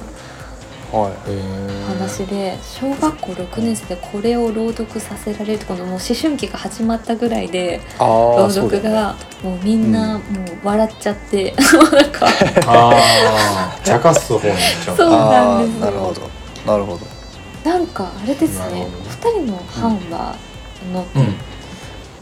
[1.88, 10.22] 話で小学校6年生でこれを朗読させられるとこのもう思春期が始まったぐらいで朗読がもうみんなもう
[10.62, 12.26] 笑っちゃって、うん、なんか
[12.66, 14.54] ああ茶化す方に
[14.96, 16.20] そうなんですなるほど。
[16.66, 17.06] なるほど。
[17.64, 18.86] なんかあれですね。
[19.08, 20.36] 2人の班は
[20.92, 21.51] の、うん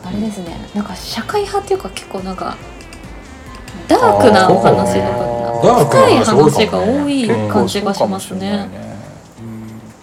[0.05, 0.57] あれですね。
[0.75, 2.57] なんか社会派っていうか結構なんか
[3.89, 5.19] ダークなお話だか
[5.63, 8.69] ら深い話が多い感じがしますね。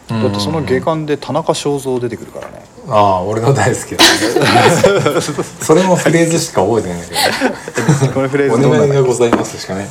[0.10, 2.66] だってその下巻で田中正造出てくるからね。
[2.90, 4.04] ああ俺の大好きだ、
[5.62, 7.08] それもフレーズしか覚えてないんだ
[8.00, 8.14] けど。
[8.16, 9.90] これフレーズお願いがございますしかね。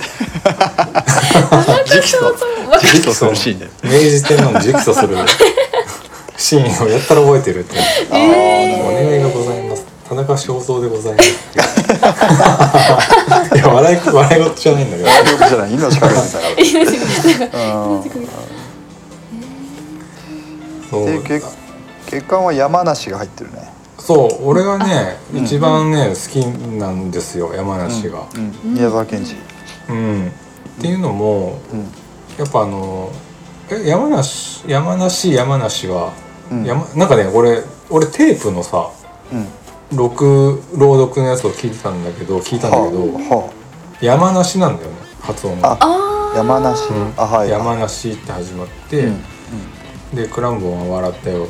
[1.86, 5.16] 直訴直訴するシーンで明治天皇の直訴する
[6.38, 7.76] シーンをやったら覚えてるって、
[8.12, 9.55] えー、お願いがございます
[10.08, 11.26] 田中正蔵でございます。
[13.56, 15.08] いや笑い笑い事じゃないんだけど。
[15.08, 16.54] 大丈夫じゃない命かけてたから。
[21.04, 21.44] で血
[22.06, 23.72] 血管は山梨が入ってるね。
[23.98, 25.44] そう俺がねうん。
[25.44, 26.36] 一番ね好き
[26.78, 28.22] なんですよ山梨が。
[28.34, 28.54] うん。
[28.64, 28.74] うん。
[28.74, 29.34] 宮沢賢治。
[29.88, 30.32] うん。
[30.78, 31.92] っていうのもうん。
[32.38, 33.10] やっぱあの
[33.70, 36.12] え山梨山梨山梨は、
[36.52, 36.64] うん。
[36.64, 38.88] 山なんかね俺俺テープのさ
[39.32, 39.48] うん
[39.94, 43.52] 録朗読のやつを聞いてたんだけど聞いたんだけど、は
[44.00, 45.72] 山梨なんだよね発音が。
[45.72, 46.36] ああー。
[46.36, 46.92] 山梨。
[46.92, 47.14] うん。
[47.16, 49.22] あはい山梨って始まって、うん
[50.14, 51.48] で「クランボンは笑ったよ」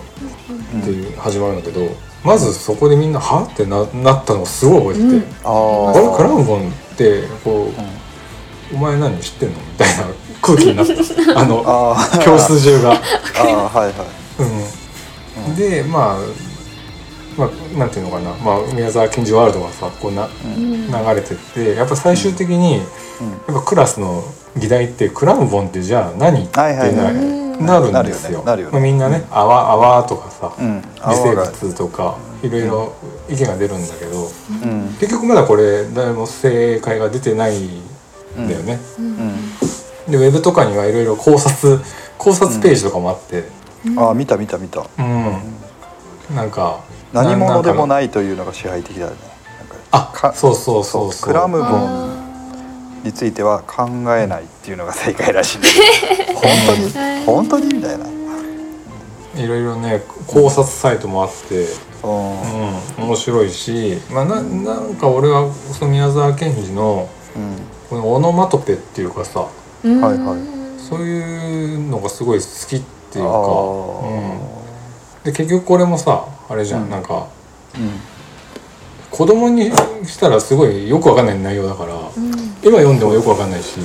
[0.74, 1.88] うんっていう始まるんだけど、
[2.24, 7.72] まずそこでみんな「は?」ってななったのをすごい覚えててうん「ああれクランボンってこう、うん
[8.74, 10.04] お前何知ってんの?」みたいな
[10.42, 10.92] 空気になった。
[11.38, 11.64] あの
[12.24, 12.90] 教室中が。
[12.92, 13.94] あーはいはい。
[15.48, 16.18] うん、でまあ
[17.36, 20.86] まあなんていうのかな、まあ、宮沢賢治ワールドがさこうなうん。
[20.86, 22.78] 流れてってやっぱ最終的に、
[23.20, 23.30] うん。
[23.30, 24.24] やっぱクラスの
[24.56, 26.44] 議題ってクラムボンってじゃあ何？
[26.44, 28.44] ってななるんですよ。
[28.74, 30.80] みんなね「あわあわ」とかさ、うん。
[30.82, 32.94] 微生物とかいろいろ
[33.28, 34.30] 意見が出るんだけど、
[34.62, 34.96] うん。
[35.00, 37.82] 結局まだこれ誰も正解が出てないん
[38.36, 38.78] だよね。
[38.98, 40.10] うん。
[40.10, 41.80] でウェブとかにはいろいろ考察
[42.18, 43.44] 考察ページとかもあって、
[43.96, 44.86] あー見た見た見た。
[44.98, 45.36] うん。
[46.34, 46.80] なんか
[47.24, 49.16] 何者でもいないというのが支配的だよね。
[49.90, 51.32] あかそうそうそうそう。
[51.32, 52.16] クラムボンあ
[53.04, 53.86] については考
[54.16, 55.58] えないっていうのが正解らしい。
[56.34, 57.24] 本当に。
[57.24, 58.06] 本当にみたいな。
[59.36, 61.66] いろいろね考察サイトもあって、
[62.02, 63.00] うん。
[63.00, 67.56] うん、面白いし、まあ、ななんか俺はその宮沢賢治のうん。
[67.88, 69.46] このオノマトペっていうかさ。
[69.84, 70.56] ーはいはい。
[70.78, 74.38] そういうのがすごい好きっていうか、あうん、
[75.26, 76.90] で結局これもさあれじゃん、うん。
[76.90, 77.90] なんかーうん。
[79.10, 79.70] 子供に
[80.04, 82.30] したらすごいよくわかんない内容だから、うん。
[82.62, 83.78] 今読んでもよくわかんないし、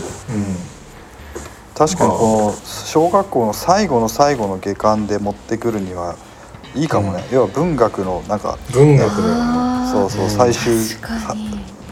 [1.75, 6.15] 確かにこの小学校の最後の最後の下巻で持ってくるには
[6.75, 9.35] いいかもね、要は文学のなんか文学だよ
[9.85, 9.91] ね。
[9.91, 10.73] そうそううん最終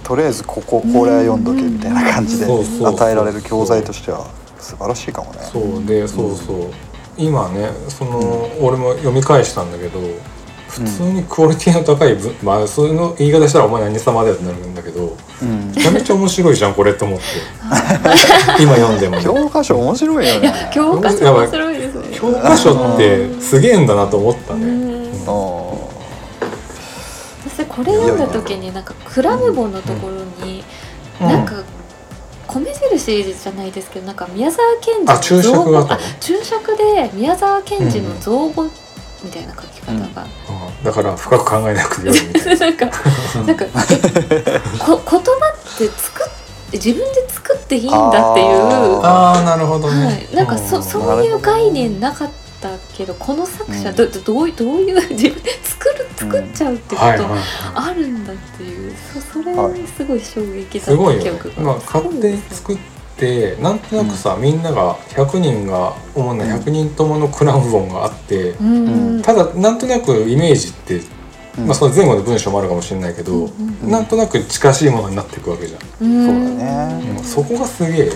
[0.04, 4.28] とりあえずこここれは読んどけみたいな感じで与えられる教材としては
[4.60, 5.40] 素晴らしいかもね。
[5.42, 6.72] そうでそうそう
[7.20, 8.20] 今ねその、
[8.62, 10.00] 俺も読み返したんだけど
[10.70, 15.72] 普通にクオリティの高い文、まあそういうの言い方したらお前何様だよってなるんだけどうん。
[15.72, 17.26] めちゃめちゃ面白いじゃんこれって思って。
[18.62, 19.24] 今読んでもね。
[19.24, 20.72] 教科書面白いよね。
[20.74, 22.02] 教科書面白いですね。
[22.12, 25.10] 教科書ってすげえんだなと思ったね、うん。
[25.28, 25.80] あ
[27.48, 30.64] 私これ読んだ時になんかクラムボンのところに
[31.20, 31.56] なんか
[32.54, 38.64] 米印じゃないですけどなんか宮沢賢治あ注釈があ注釈で宮沢賢治の造語
[39.24, 40.84] みたいな書き方が、うん。
[40.84, 42.66] だから深く考えなくてよいみたいな。
[42.66, 42.86] なんか
[43.46, 43.66] なんか
[44.30, 46.40] え こ言葉って作っ
[46.72, 49.02] 自分で作っていいんだっていう。
[49.04, 52.49] ああなるほどね、はい、なんかそ,、うそういう概念なかった
[52.98, 57.08] けどこの作者どどどういどういう自分で作る作っちゃうってこと
[57.76, 58.94] あるんだっていう。
[59.14, 59.88] そそれはい。
[59.88, 62.78] すごい衝撃だすごいよった記憶が、まあ、勝手に作っ
[63.18, 68.64] てなんとなくさ、みんなが100人が主な100人とものクラウンボンがあって、う
[69.18, 69.22] ん。
[69.22, 71.02] ただなんとなくイメージって、
[71.58, 71.68] うん。
[71.68, 76.26] まあ、その前後の文章もあるかもしれないけど、うんなんとなく近しいものになっていくわけじゃん、うん。
[76.26, 77.14] そうだね。
[77.14, 78.14] もうそこがすげえよ、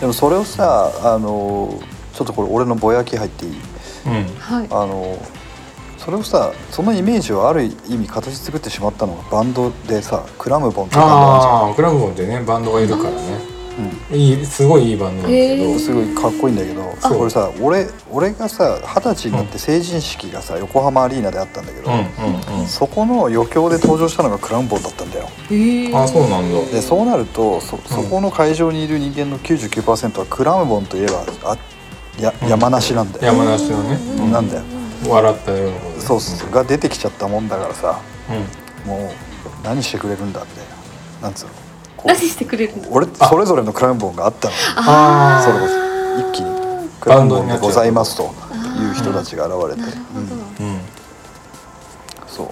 [0.00, 1.80] でもそれをさあの
[2.14, 3.52] ちょっとこれ俺のぼやき入っていい？
[4.06, 4.66] うん、はい。
[4.70, 5.18] あの
[5.98, 13.16] それをさそのイメージをある意味形作ってしまったのがバンドでさクラムボンってバンドあああクラウンボンってねバンドがいるからね。
[13.16, 13.54] るじ
[14.16, 16.84] いいすごいいいバンドなんだけど、すごいかっこいいんだけど。
[17.18, 22.66] これさ俺俺がさ二十歳になって成人式がさ横浜アリーナであったんだけど、うんうんうん。
[22.68, 25.28] そこの余興で登場したのがクラムボンだったんだよ。
[25.50, 26.60] へえあそうなんだ。
[26.70, 31.56] でそうなるとそそこの会場にいる人間の99%はクラムボンといえばあ
[32.22, 34.62] やうん山梨なんだよ、山梨のね、うんなんだよ。
[35.08, 38.00] 笑ったようなことそうそうが出てきちゃったもんだからさ。
[38.30, 38.90] うん。
[38.90, 39.10] もう
[39.62, 40.64] 何してくれるんだみたい
[41.20, 41.52] ななんつうの。
[41.96, 42.88] こう何してくれるの？
[42.90, 43.28] 俺あ。
[43.28, 44.54] それぞれのクラムボンがあったの。
[44.76, 45.52] あー。
[45.52, 48.26] それこそ一気にクラムボンでございますとい
[48.90, 49.90] う人たちが現れて、
[50.60, 50.80] うん。
[52.26, 52.48] そう。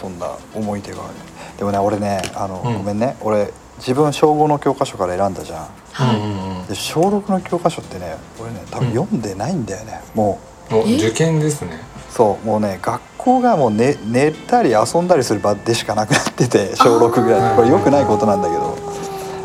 [0.00, 1.14] そんな思い出がある。
[1.58, 2.78] でもね俺ねあの、うん。
[2.78, 3.16] ごめんね。
[3.20, 5.66] 俺自分小5の教科書から選んだじゃん。
[5.92, 6.16] はい。
[6.16, 11.80] うんうんうんで小6の教科書ってね俺ね多分読んでないんだよね、もお受験ですね。
[12.10, 12.46] うそう。
[12.46, 17.56] もうね学校がもう寝寝たり遊んだりする場でしかなくなってて小6ぐらい。
[17.56, 18.62] これ良くないことなんだけど、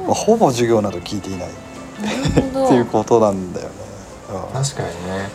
[0.08, 1.50] まあ、ほぼ授業など聞いていない。
[1.50, 1.52] っ
[2.68, 3.74] ていうことなんだよね、
[4.32, 4.64] うん。
[4.64, 5.30] 確かにね。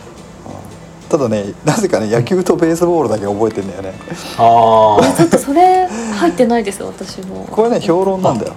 [1.09, 3.93] ただねなぜかね野球とベースボールだけ覚えてんだよね。
[4.37, 7.47] あちょっとそれ入ってないです私も。
[7.49, 8.55] これね評論なんだよ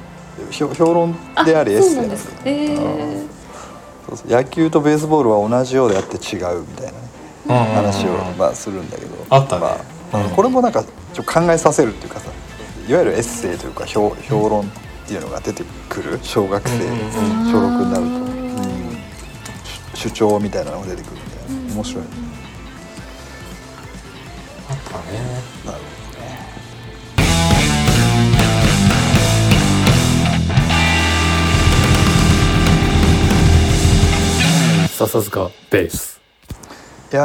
[0.50, 3.30] 評評論でありエッセイなんんですすそうなでかえー
[4.26, 6.98] 野球とベースボールは同じようであって違うみたいなね。
[7.48, 9.14] あ、うん話をまあするんだけど。
[9.30, 9.62] あったね。
[10.12, 10.30] まあうん。
[10.30, 10.84] これもなんか
[11.14, 12.28] ちょ考えさせるっていうかさ
[12.88, 14.66] いわゆるエッセイというか評評論っ
[15.06, 16.18] ていうのが出てくる？
[16.22, 18.04] 小学生小6になる
[19.92, 21.74] と、主主張みたいなのが出てくるみたいな。
[21.74, 22.10] 面白いね。
[24.70, 25.18] あったね。
[25.64, 25.99] なるほど
[35.06, 36.20] 笹塚ベース
[37.12, 37.22] いや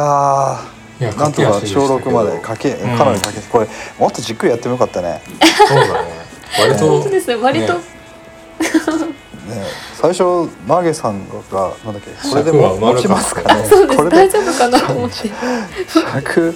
[1.00, 2.98] いやーなんとか小6までかかけうん。
[2.98, 3.68] かなりかけてこれ
[4.00, 5.22] もっとじっくりやってもよかったね。
[5.68, 6.10] そうだね。
[6.58, 7.80] 割と本当ですね割と、ね。
[7.80, 7.84] ね
[9.94, 10.24] 最初
[10.66, 13.70] マーゲさんがなんだっけこれでも持ちますかね？
[13.70, 14.80] これで大丈夫かな？
[14.80, 15.16] と思って
[15.92, 16.56] 尺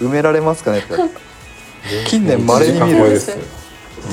[0.00, 0.78] 埋められますかね？
[0.78, 0.96] って。
[2.06, 3.20] 近年稀に見る。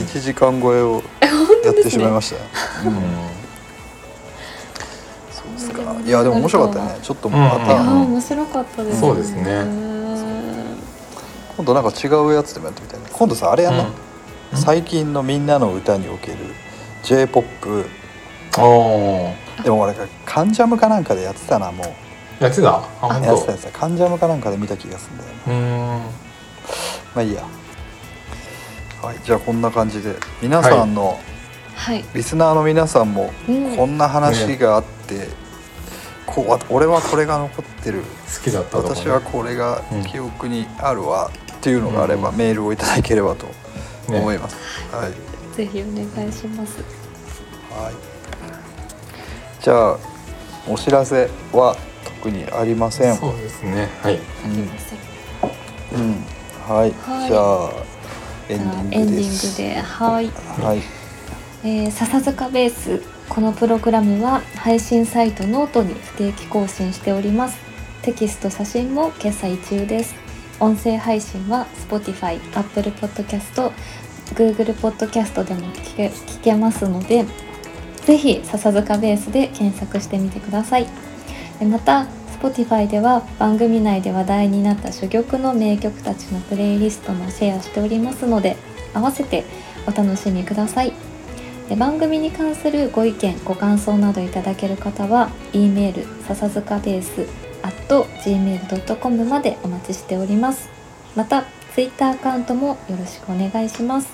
[0.03, 0.95] 一時間超えですよ。
[0.95, 2.41] 1時間超えをやってしまいましたよ、
[2.87, 3.44] うん
[5.75, 5.95] か。
[6.03, 6.99] いやでも面白かったね。
[7.01, 7.65] ちょっとまうん。
[7.65, 9.41] いやた、ー面白かったですそうですね。
[9.43, 9.85] うん
[11.57, 13.09] 今度なんか違うやつでもやってみたいな。
[13.09, 14.57] 今度さあれやんな、うん。
[14.57, 16.37] 最近のみんなの歌における
[17.03, 17.85] j p o p
[19.63, 19.93] でも俺
[20.25, 22.43] カンジャムかなんかでやってたなもう。
[22.43, 22.63] やってた？
[22.63, 25.41] やってた当やつだカンジャムかなんかで見た気がするんだよね。
[25.47, 25.99] うーん。
[25.99, 26.01] ま
[27.15, 27.43] あいいや。
[29.01, 31.17] はいじゃあこんな感じで皆さんの、
[31.75, 32.03] はい。
[32.13, 33.77] リスナーの皆さんもうん。
[33.77, 35.29] こんな話があって、
[36.35, 38.01] こうわ俺はこれが残ってる。
[38.01, 38.95] 好きだったとかね。
[38.95, 41.31] 私はこれがうん記憶にあるわ。
[41.55, 42.35] っていうのがあれば、うん。
[42.35, 43.47] メールをいただければと
[44.11, 44.19] ね。
[44.19, 44.55] 思います、
[44.91, 46.73] はい、ぜひお願いします。
[47.71, 47.93] はい、
[49.63, 49.97] じゃあ
[50.67, 53.17] お知らせは特にありません。
[53.17, 53.89] そうですね。
[54.03, 54.19] はい。
[55.93, 56.25] うん、うん、
[56.67, 57.29] はい、はい。
[57.29, 57.69] じゃあ
[58.49, 59.81] エンディングエンデですィングで。
[59.81, 60.31] はい。
[60.61, 60.81] はい。
[61.63, 67.57] えー笹塚ベースこのプログラムは配信サイトノートに不定期更新しております。
[68.01, 70.15] テキスト写真も決済中です。
[70.59, 73.71] 音声配信は Spotify、Apple Podcast、
[74.35, 77.25] Google Podcast でも聞け聞けますので
[78.05, 80.87] ぜひ笹塚ベースで検索してみてください。
[81.61, 82.07] また
[82.39, 88.55] Spotify では番組内で話題になった珠玉の名曲たちのプレイリストもシェアしておりますので
[88.93, 89.43] 合わせて
[89.87, 91.04] お楽しみください。
[91.69, 97.27] で番組に関するご意見ご感想などいただける方は e メール笹塚ベース
[97.63, 100.69] at gmail.com までお待ちしております。
[101.15, 104.07] また Twitter アカウントもよろしくお願いします。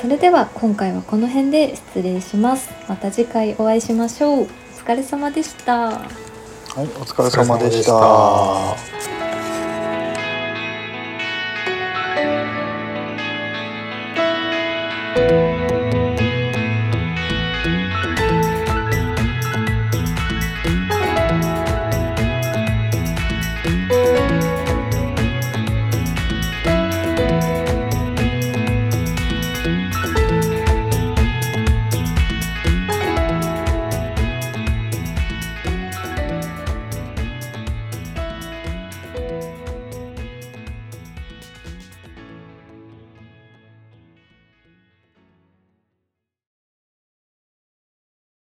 [0.00, 2.70] それでは今回はこの辺で失礼します。
[2.88, 4.44] また次回お会いしましょう。
[4.44, 5.90] お疲れ様でした。
[5.90, 6.08] は
[6.82, 7.94] いお疲れ様でした。
[7.94, 9.08] お疲れ様でし
[15.58, 15.63] た